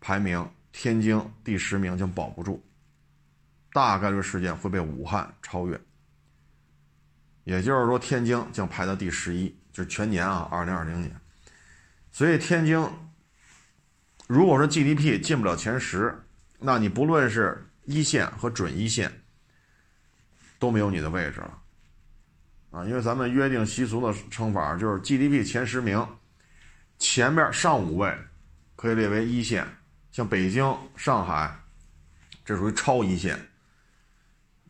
[0.00, 2.60] 排名，天津第十名将保不住，
[3.72, 5.80] 大概率事件会被武汉超越。
[7.44, 11.14] 也就是说，天津将排到第十一，就是全年啊，二零二零年。
[12.10, 12.88] 所以天津，
[14.26, 16.24] 如果说 GDP 进不了前十，
[16.58, 19.22] 那你不论是一线和准一线，
[20.58, 21.58] 都没有你的位置了
[22.70, 22.84] 啊！
[22.84, 26.06] 因为咱们约定习俗的称法就是 GDP 前十名，
[26.98, 28.16] 前面上五位
[28.74, 29.66] 可以列为一线，
[30.10, 30.64] 像北京、
[30.96, 31.54] 上海，
[32.44, 33.38] 这属于超一线，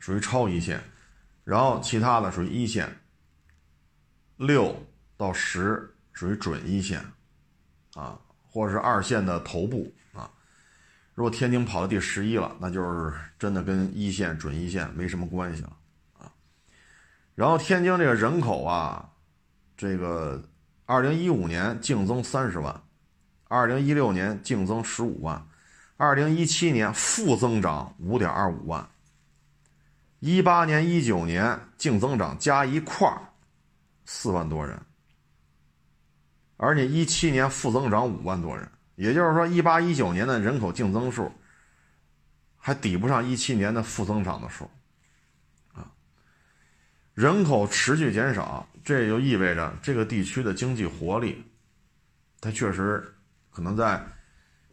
[0.00, 0.82] 属于超一线。
[1.44, 3.00] 然后其他的属于一线，
[4.38, 4.74] 六
[5.14, 7.04] 到十属于准一线，
[7.94, 10.30] 啊，或者是二线的头部啊。
[11.14, 15.76] 如果天津跑到第十一了，那就是真的跟一线、准一线没什么关系了
[16.18, 16.32] 啊。
[17.34, 19.10] 然后天津这个人口啊，
[19.76, 20.42] 这个
[20.86, 22.82] 二零一五年净增三十万，
[23.48, 25.46] 二零一六年净增十五万，
[25.98, 28.88] 二零一七年负增长五点二五万。
[30.26, 33.20] 一八年、一九年净增长加一块儿
[34.06, 34.80] 四万多人，
[36.56, 41.30] 而且一七年负增长五万多人，也就是说，一八一九年的人口净增数
[42.56, 44.70] 还抵不上一七年的负增长的数
[45.74, 45.92] 啊！
[47.12, 51.44] 人口持续减少，这也就意味着这个地区的经济活力，
[52.40, 53.14] 它确实
[53.50, 54.02] 可能在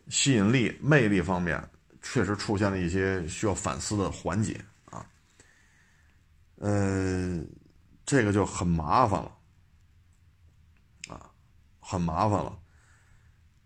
[0.08, 1.62] 吸引力、魅力方面
[2.02, 4.58] 确实出现了一些需要反思的环节。
[6.63, 7.50] 嗯，
[8.06, 9.32] 这个就很麻烦了，
[11.09, 11.32] 啊，
[11.80, 12.59] 很麻烦了。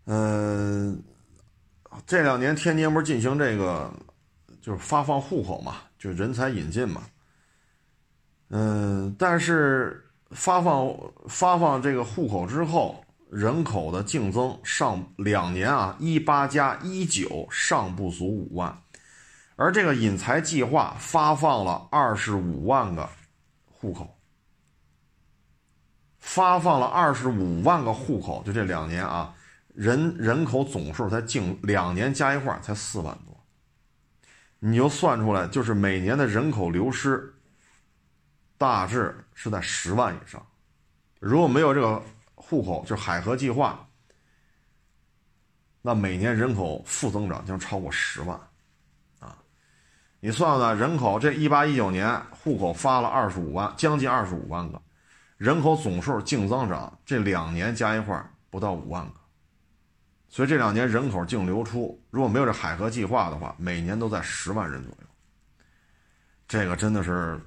[0.05, 1.03] 嗯，
[2.07, 3.93] 这两年天津不是进行这个，
[4.61, 7.03] 就是发放户口嘛，就人才引进嘛。
[8.47, 10.95] 嗯，但是发放
[11.27, 18.81] 发放这个户口之后，人口的净增上两年啊，一八加一九尚不足五万。
[19.55, 23.09] 而这个引才计划发放了二十五万个
[23.71, 24.17] 户口，
[26.19, 29.33] 发放了二十五万个户口，就这两年啊，
[29.73, 33.45] 人人口总数才净两年加一块才四万多，
[34.59, 37.33] 你就算出来，就是每年的人口流失，
[38.57, 40.45] 大致是在十万以上。
[41.19, 42.03] 如果没有这个
[42.35, 43.87] 户口，就海河计划，
[45.81, 48.39] 那每年人口负增长将超过十万，
[50.19, 54.81] 你算算人口，这一八一九年户口发了二十五万，将近二十五万个，
[55.37, 59.13] 人口总数净增长这两年加一块不到五万个，
[60.29, 65.07] 所以这两年人口净流出，如果没有这海河计划的话，每年都在十万人左右，
[66.47, 67.39] 这个真的是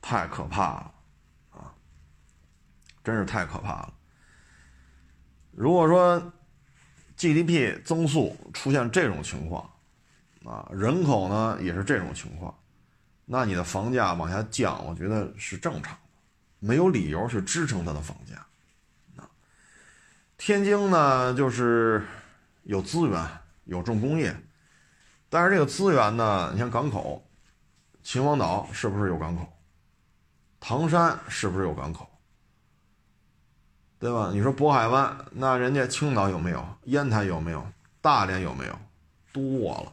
[0.00, 0.92] 太可怕了，
[1.50, 1.72] 啊，
[3.04, 3.94] 真是太可怕了。
[5.52, 6.32] 如果说
[7.16, 9.70] GDP 增速出现这种情况，
[10.44, 12.54] 啊，人口呢也是这种情况，
[13.24, 15.98] 那你的房价往下降，我觉得是正常的，
[16.58, 18.34] 没有理由去支撑它的房价。
[19.22, 19.28] 啊，
[20.36, 22.04] 天津呢就是
[22.64, 23.24] 有资源，
[23.64, 24.36] 有重工业，
[25.28, 27.24] 但是这个资源呢，你像港口，
[28.02, 29.46] 秦皇岛是不是有港口？
[30.58, 32.08] 唐山是不是有港口？
[33.98, 34.30] 对吧？
[34.32, 36.66] 你说渤海湾，那人家青岛有没有？
[36.86, 37.64] 烟台有没有？
[38.00, 38.76] 大连有没有？
[39.32, 39.92] 多了，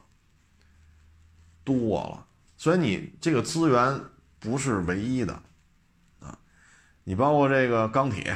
[1.78, 2.26] 多了。
[2.57, 4.01] 所以你这个资源
[4.39, 5.34] 不是唯一的，
[6.20, 6.38] 啊，
[7.03, 8.32] 你包括这个钢铁，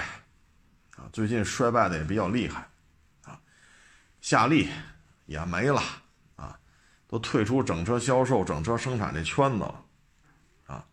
[0.95, 2.67] 啊，最近衰败的也比较厉害，
[3.23, 3.39] 啊，
[4.21, 4.69] 夏利
[5.25, 5.81] 也没了，
[6.35, 6.59] 啊，
[7.07, 9.85] 都退出整车销售、整车生产这圈子了，
[10.67, 10.85] 啊，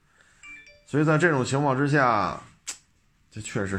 [0.86, 2.40] 所以在这种情况之下，
[3.30, 3.78] 这确实。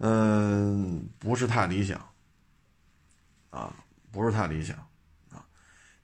[0.00, 2.00] 嗯，不是太理想，
[3.50, 3.74] 啊，
[4.12, 4.87] 不是太理想，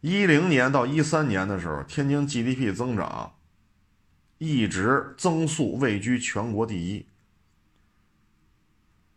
[0.07, 3.36] 一零年到一三年的时候，天津 GDP 增长
[4.36, 7.07] 一直增速位居全国第一。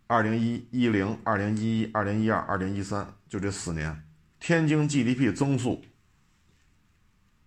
[0.07, 4.01] 二零一一零、二零一一、二零一二、二零一三，就这四年，
[4.39, 5.83] 天津 GDP 增速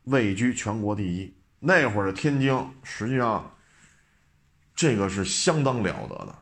[0.05, 1.35] 位居全国第一。
[1.61, 3.57] 那会儿的天津，实际上
[4.75, 6.39] 这个是相当了得的。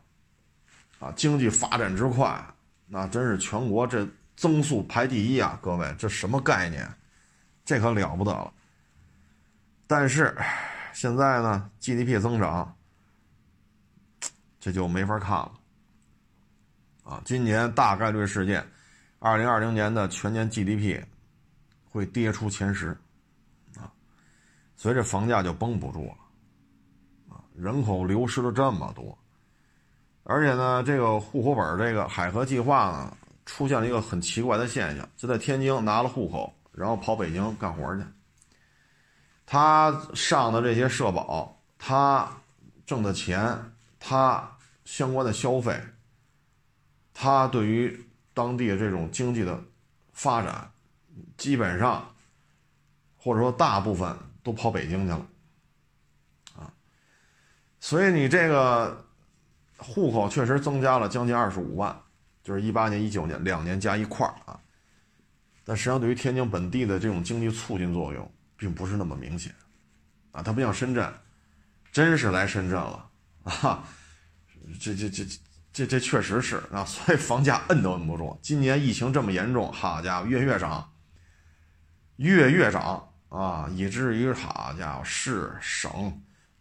[0.98, 2.44] 啊，经济发展之快，
[2.88, 4.04] 那真是全国这
[4.38, 5.58] 增速排第一啊！
[5.60, 6.88] 各位，这什么概念？
[7.64, 8.52] 这可了不得了。
[9.88, 10.32] 但是
[10.92, 12.72] 现在呢，GDP 增长
[14.60, 15.52] 这就没法看了。
[17.02, 18.64] 啊，今年大概率事件，
[19.18, 21.02] 二零二零年的全年 GDP
[21.90, 22.96] 会跌出前十，
[23.76, 23.90] 啊，
[24.76, 27.34] 所以这房价就绷不住了。
[27.34, 29.18] 啊，人口流失了这么多。
[30.22, 33.16] 而且呢，这个户口本这个海河计划呢，
[33.48, 38.02] 出现了一个很奇怪的现象，就在天津拿了户口，然后跑北京干活去。
[39.46, 42.30] 他上的这些社保，他
[42.84, 44.46] 挣的钱，他
[44.84, 45.80] 相关的消费，
[47.14, 49.58] 他对于当地的这种经济的
[50.12, 50.70] 发展，
[51.38, 52.14] 基本上
[53.16, 55.26] 或者说大部分都跑北京去了，
[56.58, 56.70] 啊，
[57.80, 59.04] 所以你这个。
[59.80, 61.96] 户口确实增加了将近二十五万，
[62.48, 64.58] 就是一八年、一九年两年加一块儿啊。
[65.66, 69.54] 但实际上，对于天津本地的这种经济促进作用，并不是那么明显
[70.32, 70.42] 啊。
[70.42, 71.12] 它不像深圳，
[71.92, 73.10] 真是来深圳了
[73.44, 73.84] 啊！
[74.80, 75.26] 这、这、这、
[75.74, 78.38] 这、这确实是啊，所以房价摁都摁不住。
[78.40, 80.90] 今年疫情这么严重，好家伙，月月涨，
[82.16, 86.18] 月月涨啊，以至于好家伙，市省。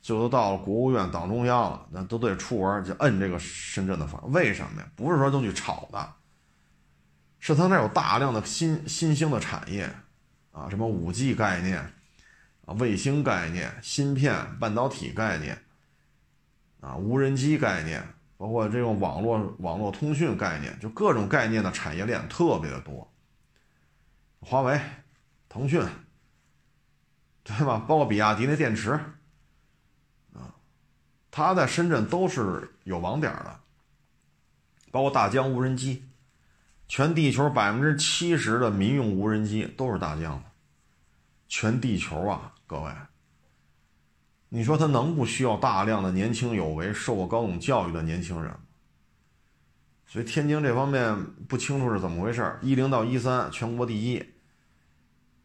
[0.08, 4.88] 就都到了国务院、党中央了，那都得出文就摁这个深圳的房，为什么呀？
[4.96, 6.14] 不是说都去炒的，
[7.40, 9.94] 是他那有大量的新新兴的产业，
[10.54, 11.80] 啊，什么五 G 概念，
[12.66, 15.62] 啊，卫星概念、芯片、半导体概念，
[16.80, 18.02] 啊，无人机概念，
[18.38, 23.12] 包括这种网络网络通讯概念，就各种概念的产业链特别的多。
[24.40, 24.80] 华为、
[25.50, 25.86] 腾讯，
[27.44, 27.84] 对吧？
[27.86, 28.98] 包括比亚迪那电池。
[31.38, 33.60] 它在深圳都是有网点的，
[34.90, 36.04] 包括大疆无人机，
[36.88, 40.46] 全地球百分之七十的民用无人机都是大疆的，
[41.48, 42.92] 全地球啊，各位，
[44.50, 48.60] 你说它能不需要大量的年轻有为、受过高等教育的年轻人吗？
[50.08, 54.26] 所以天津这方面不清楚是怎么回事，一零到一三全国第一，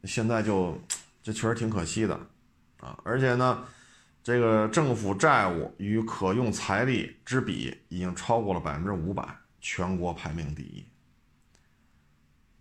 [0.05, 0.81] 现在就
[1.23, 2.19] 这确实挺可惜的
[2.81, 3.63] 啊，而且呢。
[4.23, 9.27] 这个政府债务与可用财力之比已经超过了百分之五百，
[9.61, 10.87] 全国排名第一。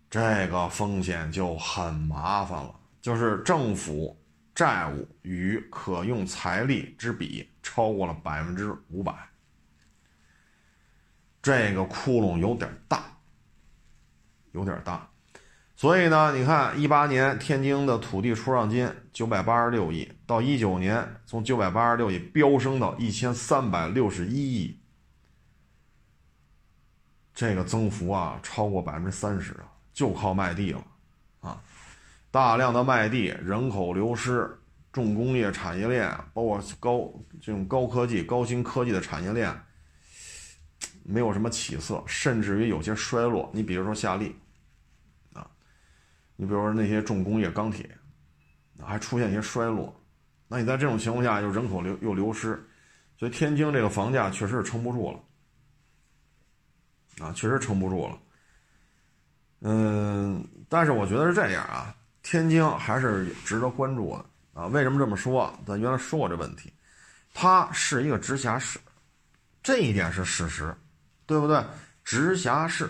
[0.09, 4.19] 这个风险就很麻烦了，就是政府
[4.55, 9.13] 债务与可用财力之比超过了百分之五百，
[11.43, 13.15] 这个窟窿有点大，
[14.51, 15.10] 有点大。
[15.81, 24.79] 所以呢，你看，一八年天津的土地出让金九百八十六亿，到一九年从九百八十六亿飙升到一千三百六十一亿，
[27.33, 30.83] 这个增幅啊超过百分之三十啊，就靠卖地了
[31.39, 31.59] 啊，
[32.29, 34.55] 大量的卖地，人口流失，
[34.93, 37.11] 重工业产业链，包括高
[37.41, 39.51] 这种高科技、高新科技的产业链，
[41.01, 43.49] 没有什么起色，甚至于有些衰落。
[43.51, 44.35] 你比如说夏利，
[46.41, 47.87] 你比如说那些重工业钢铁，
[48.83, 49.95] 还出现一些衰落。
[50.47, 52.59] 那你在这种情况下，又人口流又流失，
[53.15, 55.19] 所以天津这个房价确实是撑不住了，
[57.23, 58.17] 啊，确实撑不住了。
[59.59, 64.25] 嗯，但是我觉得是这样啊，天津还是值得关注的
[64.59, 64.65] 啊。
[64.65, 65.53] 为什么这么说？
[65.63, 66.73] 咱原来说过这问题，
[67.35, 68.79] 它是一个直辖市，
[69.61, 70.75] 这一点是事实，
[71.27, 71.63] 对不对？
[72.03, 72.89] 直辖市。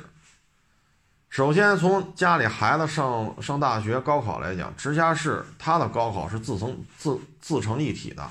[1.31, 8.29] 首先，从家里孩子上上大学、高考来讲，直辖市它的高考是自成自自成一体的，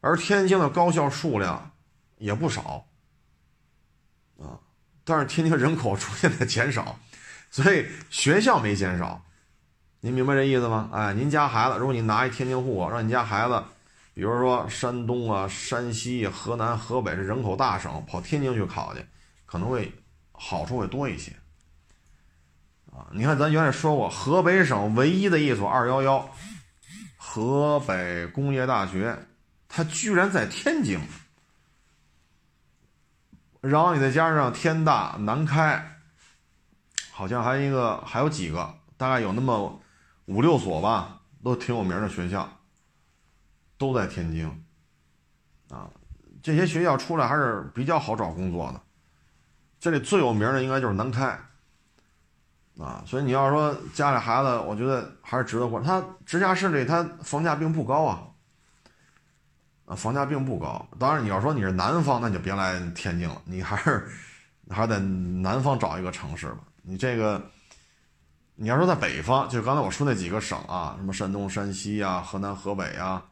[0.00, 1.70] 而天津的高校数量
[2.16, 2.86] 也不少，
[4.38, 4.56] 啊，
[5.04, 6.98] 但是天津人口出现在减少，
[7.50, 9.22] 所以学校没减少，
[10.00, 10.88] 您明白这意思吗？
[10.90, 13.62] 哎，您家孩子，如果你拿一天津户口，让你家孩子，
[14.14, 19.04] 比如说山东啊、山西、河南、河北这人口大省，跑天津去考去，
[19.44, 19.92] 可能会
[20.32, 21.30] 好处会多一些。
[22.92, 26.30] 啊，你看，咱原来说过，河北省唯一的一所二幺幺，
[27.16, 29.26] 河北工业大学，
[29.66, 31.00] 它居然在天津。
[33.62, 36.00] 然后你再加上天大、南开，
[37.12, 39.80] 好像还一个，还有几个，大概有那么
[40.26, 42.46] 五六所吧，都挺有名的学校，
[43.78, 44.46] 都在天津。
[45.70, 45.88] 啊，
[46.42, 48.80] 这些学校出来还是比较好找工作的。
[49.80, 51.40] 这里最有名的应该就是南开。
[52.78, 55.84] 啊，所以你要说家里孩子，我觉得还是值得关。
[55.84, 58.22] 他直辖市里，他房价并不高啊，
[59.84, 60.88] 啊，房价并不高。
[60.98, 64.10] 当然，你要说你是南方，那你就别来天津了，你还是
[64.70, 66.60] 还是在南方找一个城市吧。
[66.80, 67.42] 你这个，
[68.54, 73.22] 你要说在北方，就刚才我说那几个省啊，什么山东、山西呀、河南、河北呀，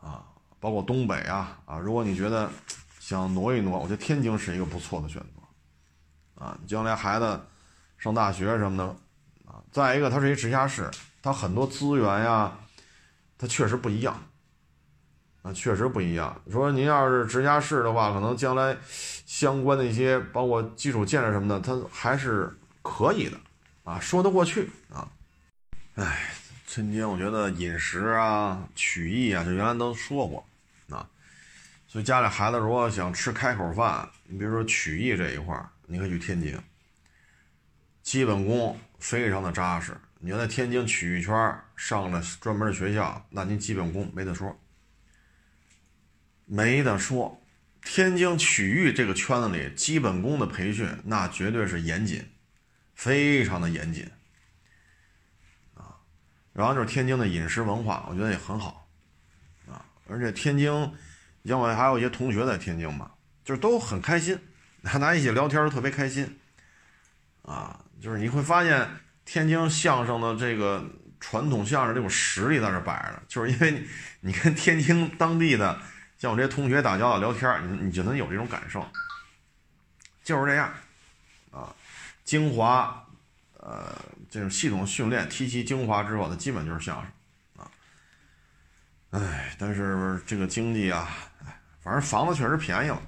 [0.00, 0.24] 啊，
[0.58, 2.50] 包括东北啊，啊，如果你觉得
[2.98, 7.40] 想挪一挪，我觉得天津是一个不错的选择，啊，将来孩子。
[7.98, 8.84] 上大学什么的，
[9.50, 10.88] 啊，再一个，它是一直辖市，
[11.20, 12.56] 它很多资源呀，
[13.36, 14.22] 它确实不一样，
[15.42, 16.40] 啊，确实不一样。
[16.50, 23.36] 说您要是直辖市的话，可能将来相关的一些，包括基础建设什么的，它还是可以的，
[23.82, 25.08] 啊，说得过去啊。
[25.96, 26.30] 哎，
[26.68, 30.46] 春节我觉得饮食啊、曲艺啊，就原来都说过，
[30.88, 31.04] 啊，
[31.88, 36.56] 所以家里孩子如果想吃开口饭，你比如说曲艺这一块儿，你可以去天津。
[38.08, 44.58] 基本功非常的扎实，你要在天津曲艺圈上了专门的学校，那您基本功没得说，
[46.46, 47.38] 没得说。
[47.82, 52.26] 天津曲艺这个圈子里，基本功的培训那绝对是严谨，
[52.94, 54.10] 非常的严谨
[55.74, 56.00] 啊。
[56.54, 58.88] 然后就是天津的饮食文化，我觉得也很好
[59.70, 59.84] 啊。
[60.08, 60.72] 而且天津，
[61.42, 63.10] 因为还有一些同学在天津嘛，
[63.44, 64.40] 就是都很开心，
[64.82, 66.40] 大家一起聊天特别开心
[67.42, 67.84] 啊。
[68.00, 68.88] 就是你会发现
[69.24, 70.84] 天津相声的这个
[71.18, 73.84] 传统相声这种实力在这摆着呢，就是因为
[74.20, 75.80] 你跟天津当地的
[76.16, 78.86] 像我这些同学打交道聊天，你你就能有这种感受，
[80.22, 80.72] 就是这样
[81.50, 81.74] 啊，
[82.24, 83.04] 精华，
[83.54, 83.92] 呃，
[84.30, 87.70] 这种系统训练提其精华之后，它基本就是相声啊，
[89.10, 91.08] 哎，但是这个经济啊，
[91.82, 93.02] 反正房子确实便宜了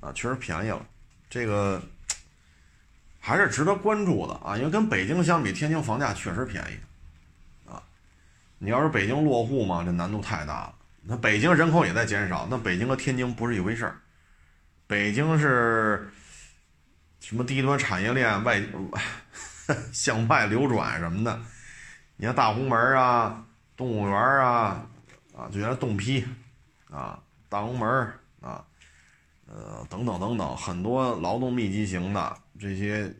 [0.00, 0.86] 啊，确实便宜了，
[1.28, 1.82] 这个。
[3.24, 7.80] 还是值得关注的啊，因为跟北京相比，天津房价确实便宜，啊，
[8.58, 10.74] 你要是北京落户嘛，这难度太大了。
[11.02, 13.96] 那北京人口也在减少，那北京和天津不是一回事儿。
[14.88, 16.10] 北京是
[17.20, 18.60] 什么低端产业链外
[19.92, 21.40] 向外流转什么的，
[22.16, 23.44] 你看大红门啊、
[23.76, 24.84] 动物园啊，
[25.36, 26.26] 啊，就原来动批
[26.90, 27.16] 啊、
[27.48, 27.88] 大红门
[28.40, 28.64] 啊，
[29.46, 32.36] 呃，等等等等，很多劳动密集型的。
[32.62, 33.12] 这些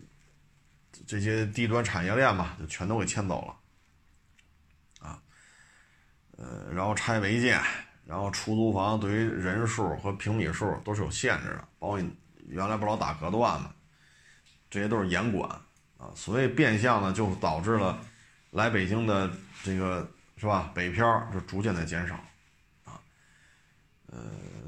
[1.05, 5.21] 这些低端产业链嘛，就全都给迁走了，啊，
[6.37, 7.61] 呃，然后拆违建，
[8.07, 12.01] 然后出租房对于人数和平米数都是有限制的，包括
[12.47, 13.75] 原来不老打隔断嘛，
[14.71, 15.51] 这些都是严管。
[15.99, 17.99] 啊，所以变相呢就导致了
[18.53, 19.29] 来北京的
[19.65, 22.15] 这个是吧，北漂就逐渐的减少，
[22.85, 22.95] 啊，
[24.07, 24.21] 呃，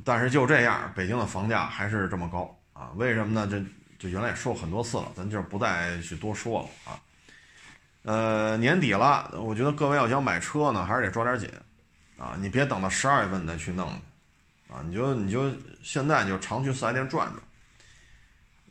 [0.04, 2.60] 但是就这样，北京的房价还是这么高。
[2.72, 3.46] 啊，为什么呢？
[3.46, 3.64] 这
[3.98, 7.00] 就原来也说过很多次了，咱就不再去多说了啊。
[8.02, 11.50] 呃，年底了，我觉得各位要想买车呢，还是得抓点紧
[12.18, 12.36] 啊！
[12.38, 13.88] 你别等到十二月份再去弄
[14.68, 14.82] 啊！
[14.84, 15.50] 你就你就
[15.82, 17.42] 现在就常去四 S 店转转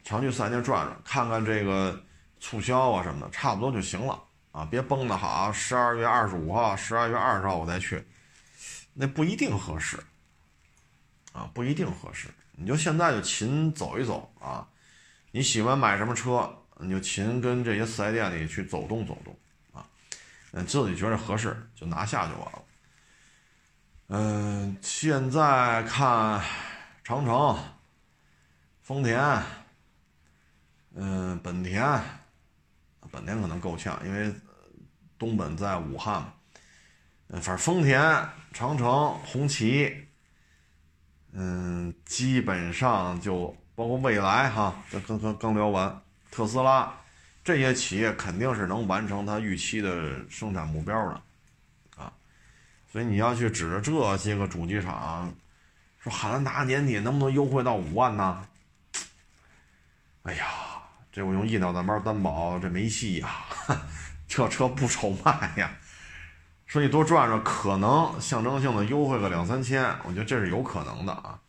[0.03, 1.99] 常去四 S 店转转，看看这个
[2.39, 4.21] 促销啊什么的，差不多就行了
[4.51, 8.05] 啊，别崩得好，十二月二十五号、十二月二十号我再去，
[8.93, 9.97] 那不一定合适
[11.32, 12.28] 啊，不一定合适。
[12.55, 14.67] 你就现在就勤走一走啊，
[15.36, 19.36] 你喜欢买什么车，你就勤跟这些四 S 店里去走动走动
[19.71, 19.84] 啊，
[20.51, 22.63] 嗯，自己觉得合适就拿下就完了。
[24.09, 26.39] 嗯，现在看
[27.03, 27.57] 长城、
[28.84, 29.19] 丰田，
[30.93, 31.81] 嗯，本田，
[33.09, 34.31] 本田可能够呛，因为
[35.17, 36.34] 东本在武汉嘛。
[37.29, 37.99] 嗯，反正丰田、
[38.51, 40.09] 长城、红旗，
[41.31, 46.93] 嗯，基本上就包括未来哈，这刚刚刚聊完，特斯拉
[47.43, 51.21] 这些企业肯定是能完成它预期的生产目标的。
[51.97, 52.11] 啊
[52.91, 55.34] 所以你要去指着这些个主机厂，
[55.99, 58.45] 说汉兰达年底能不能优惠到五万呢？
[60.21, 60.45] 哎呀，
[61.11, 63.30] 这我用一脑袋包担保，这没戏呀！
[64.28, 65.71] 这车不愁卖呀。
[66.67, 71.39] 说你多转转，可能象征性的优惠个两三千，我觉得这是有可能的啊。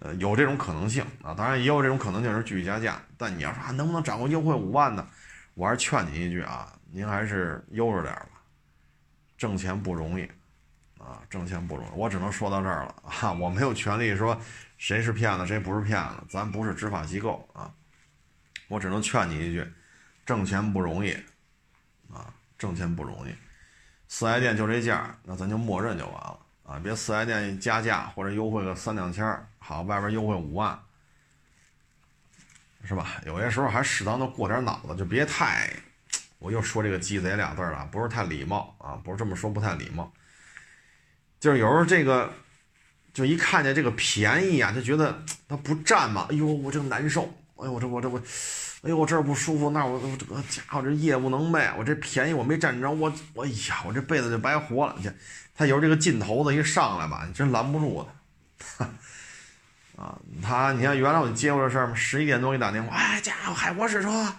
[0.00, 3.00] 呃，有这种可能性啊，当然也有这种可能性是继续加价。
[3.16, 5.06] 但你要说啊能不能掌握优惠五万呢？
[5.54, 8.40] 我还是劝你一句啊，您还是悠着点吧，
[9.36, 10.28] 挣钱不容易。
[10.98, 13.32] 啊，挣钱不容易，我只能说到这儿了啊！
[13.32, 14.38] 我没有权利说
[14.78, 17.72] 谁是骗子，谁不是骗子，咱不是执法机构啊！
[18.66, 19.64] 我只能劝你一句，
[20.26, 21.12] 挣钱不容易
[22.12, 23.34] 啊，挣钱不容易。
[24.08, 26.38] 四 S 店就这价，那咱就默认就完了
[26.68, 26.78] 啊！
[26.82, 29.24] 别四 S 店加价或者优惠个三两千
[29.58, 30.78] 好，外边优惠五万，
[32.84, 33.16] 是吧？
[33.24, 35.70] 有些时候还适当的过点脑子，就别太……
[36.38, 40.12] 我又说这个鸡贼俩字了，不是太礼貌啊，不是这么说，不太礼貌。
[41.40, 42.32] 就是有时候这个，
[43.12, 46.26] 就一看见这个便宜啊，就觉得他不占嘛。
[46.30, 47.24] 哎呦，我这难受。
[47.56, 48.22] 哎呦，我这我这我，
[48.82, 54.94] 哎呦，我这儿不舒服，那我我这个家伙这业务能卖，我这便宜我没占着，我我哎呀，我这辈子就白活了。
[54.98, 55.10] 你
[55.54, 58.06] 他有这个劲头子一上来吧，你真拦不住
[58.58, 58.84] 他。
[60.02, 64.32] 啊，他你看原来我接过这事儿嘛，十一点多给你打电话，哎，家伙海博士说，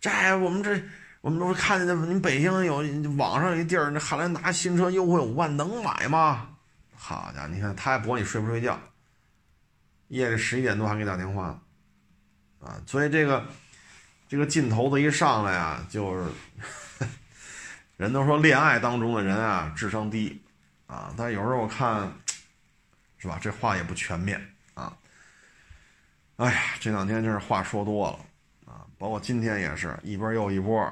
[0.00, 0.80] 这我们这。
[1.22, 2.76] 我们不是看见那，你北京有
[3.16, 6.50] 网上有一地儿，那汉兰达新车优惠五万，能买吗？
[6.94, 8.78] 好家伙，你看他还不管你睡不睡觉，
[10.06, 11.60] 夜里十一点多还给你打电话，
[12.66, 13.46] 啊，所以这个
[14.28, 17.06] 这个劲头子一上来啊，就是
[17.96, 20.42] 人都说恋爱当中的人啊智商低
[20.88, 22.12] 啊，但有时候我看
[23.18, 24.44] 是吧，这话也不全面
[24.74, 24.96] 啊。
[26.36, 28.18] 哎呀，这两天真是话说多了
[28.72, 30.84] 啊，包括今天也是一波又一波。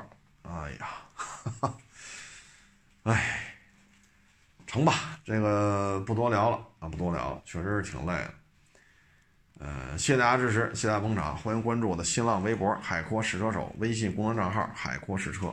[0.42, 0.88] 哎呀，
[3.02, 3.56] 哎，
[4.66, 8.34] 成吧，这个不多聊了啊，不多聊了，确实是挺累的。
[9.64, 15.50] 呃，谢谢大家支持，谢谢大家捧场，欢迎关注我的新浪微博“海阔试车手”微信公众账号“海阔试车”。